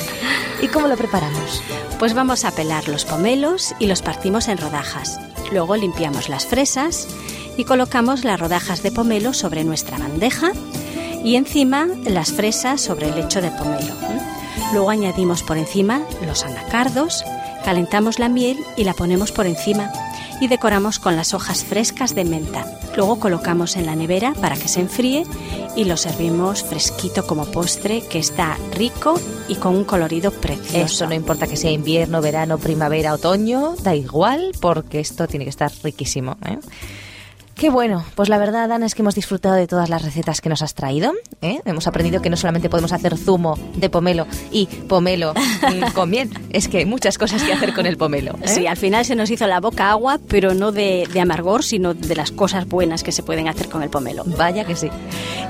¿Y 0.62 0.68
cómo 0.68 0.88
lo 0.88 0.96
preparamos? 0.96 1.62
Pues 1.98 2.14
vamos 2.14 2.44
a 2.44 2.50
pelar 2.50 2.88
los 2.88 3.04
pomelos 3.04 3.74
y 3.78 3.86
los 3.86 4.02
partimos 4.02 4.48
en 4.48 4.58
rodajas. 4.58 5.20
Luego 5.52 5.76
limpiamos 5.76 6.28
las 6.28 6.46
fresas 6.46 7.08
y 7.56 7.64
colocamos 7.64 8.24
las 8.24 8.38
rodajas 8.38 8.82
de 8.82 8.92
pomelo 8.92 9.34
sobre 9.34 9.64
nuestra 9.64 9.98
bandeja 9.98 10.52
y 11.24 11.36
encima 11.36 11.88
las 12.04 12.32
fresas 12.32 12.80
sobre 12.80 13.08
el 13.08 13.16
lecho 13.16 13.40
de 13.40 13.50
pomelo. 13.50 13.94
Luego 14.72 14.90
añadimos 14.90 15.42
por 15.42 15.58
encima 15.58 16.02
los 16.24 16.44
anacardos, 16.44 17.24
calentamos 17.64 18.18
la 18.18 18.28
miel 18.28 18.58
y 18.76 18.84
la 18.84 18.94
ponemos 18.94 19.32
por 19.32 19.46
encima 19.46 19.92
y 20.40 20.48
decoramos 20.48 20.98
con 20.98 21.16
las 21.16 21.34
hojas 21.34 21.64
frescas 21.64 22.14
de 22.14 22.24
menta. 22.24 22.66
Luego 22.96 23.20
colocamos 23.20 23.76
en 23.76 23.86
la 23.86 23.94
nevera 23.94 24.34
para 24.40 24.56
que 24.56 24.68
se 24.68 24.80
enfríe 24.80 25.24
y 25.76 25.84
lo 25.84 25.96
servimos 25.96 26.64
fresquito 26.64 27.26
como 27.26 27.46
postre 27.46 28.02
que 28.02 28.18
está 28.18 28.56
rico 28.72 29.20
y 29.48 29.56
con 29.56 29.76
un 29.76 29.84
colorido 29.84 30.30
precioso. 30.30 30.76
Eso 30.76 31.06
no 31.06 31.14
importa 31.14 31.46
que 31.46 31.56
sea 31.56 31.70
invierno, 31.70 32.20
verano, 32.20 32.58
primavera, 32.58 33.14
otoño, 33.14 33.74
da 33.82 33.94
igual, 33.94 34.52
porque 34.60 35.00
esto 35.00 35.28
tiene 35.28 35.44
que 35.44 35.50
estar 35.50 35.70
riquísimo. 35.82 36.36
¿eh? 36.46 36.58
Qué 37.60 37.68
bueno, 37.68 38.02
pues 38.14 38.30
la 38.30 38.38
verdad, 38.38 38.72
Ana, 38.72 38.86
es 38.86 38.94
que 38.94 39.02
hemos 39.02 39.14
disfrutado 39.14 39.54
de 39.54 39.66
todas 39.66 39.90
las 39.90 40.02
recetas 40.02 40.40
que 40.40 40.48
nos 40.48 40.62
has 40.62 40.72
traído. 40.72 41.12
¿eh? 41.42 41.60
Hemos 41.66 41.86
aprendido 41.86 42.22
que 42.22 42.30
no 42.30 42.38
solamente 42.38 42.70
podemos 42.70 42.90
hacer 42.90 43.18
zumo 43.18 43.58
de 43.76 43.90
pomelo 43.90 44.26
y 44.50 44.64
pomelo 44.64 45.34
con 45.94 46.08
miel, 46.08 46.30
es 46.48 46.68
que 46.68 46.78
hay 46.78 46.86
muchas 46.86 47.18
cosas 47.18 47.42
que 47.42 47.52
hacer 47.52 47.74
con 47.74 47.84
el 47.84 47.98
pomelo. 47.98 48.32
¿eh? 48.40 48.48
Sí, 48.48 48.66
al 48.66 48.78
final 48.78 49.04
se 49.04 49.14
nos 49.14 49.28
hizo 49.28 49.46
la 49.46 49.60
boca 49.60 49.90
agua, 49.90 50.18
pero 50.26 50.54
no 50.54 50.72
de, 50.72 51.06
de 51.12 51.20
amargor, 51.20 51.62
sino 51.62 51.92
de 51.92 52.16
las 52.16 52.32
cosas 52.32 52.66
buenas 52.66 53.02
que 53.02 53.12
se 53.12 53.22
pueden 53.22 53.46
hacer 53.46 53.68
con 53.68 53.82
el 53.82 53.90
pomelo. 53.90 54.24
Vaya 54.24 54.64
que 54.64 54.74
sí. 54.74 54.88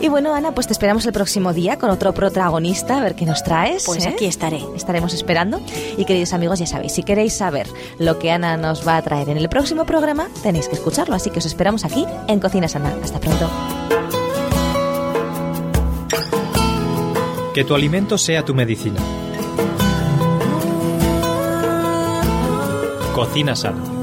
Y 0.00 0.08
bueno, 0.08 0.34
Ana, 0.34 0.52
pues 0.52 0.66
te 0.66 0.72
esperamos 0.72 1.06
el 1.06 1.12
próximo 1.12 1.52
día 1.52 1.78
con 1.78 1.90
otro 1.90 2.12
protagonista, 2.12 2.98
a 2.98 3.02
ver 3.02 3.14
qué 3.14 3.24
nos 3.24 3.44
traes. 3.44 3.84
Pues 3.86 4.04
¿eh? 4.04 4.08
aquí 4.08 4.26
estaré. 4.26 4.60
Estaremos 4.74 5.14
esperando. 5.14 5.60
Y 5.96 6.04
queridos 6.06 6.32
amigos, 6.32 6.58
ya 6.58 6.66
sabéis, 6.66 6.90
si 6.90 7.04
queréis 7.04 7.34
saber 7.34 7.68
lo 8.00 8.18
que 8.18 8.32
Ana 8.32 8.56
nos 8.56 8.84
va 8.84 8.96
a 8.96 9.02
traer 9.02 9.28
en 9.28 9.36
el 9.36 9.48
próximo 9.48 9.84
programa, 9.84 10.26
tenéis 10.42 10.66
que 10.66 10.74
escucharlo. 10.74 11.14
Así 11.14 11.30
que 11.30 11.38
os 11.38 11.46
esperamos 11.46 11.84
en 12.26 12.40
Cocina 12.40 12.68
Sana. 12.68 12.94
Hasta 13.02 13.18
pronto. 13.18 13.50
Que 17.54 17.64
tu 17.64 17.74
alimento 17.74 18.16
sea 18.16 18.44
tu 18.44 18.54
medicina. 18.54 19.00
Cocina 23.14 23.56
sana. 23.56 23.99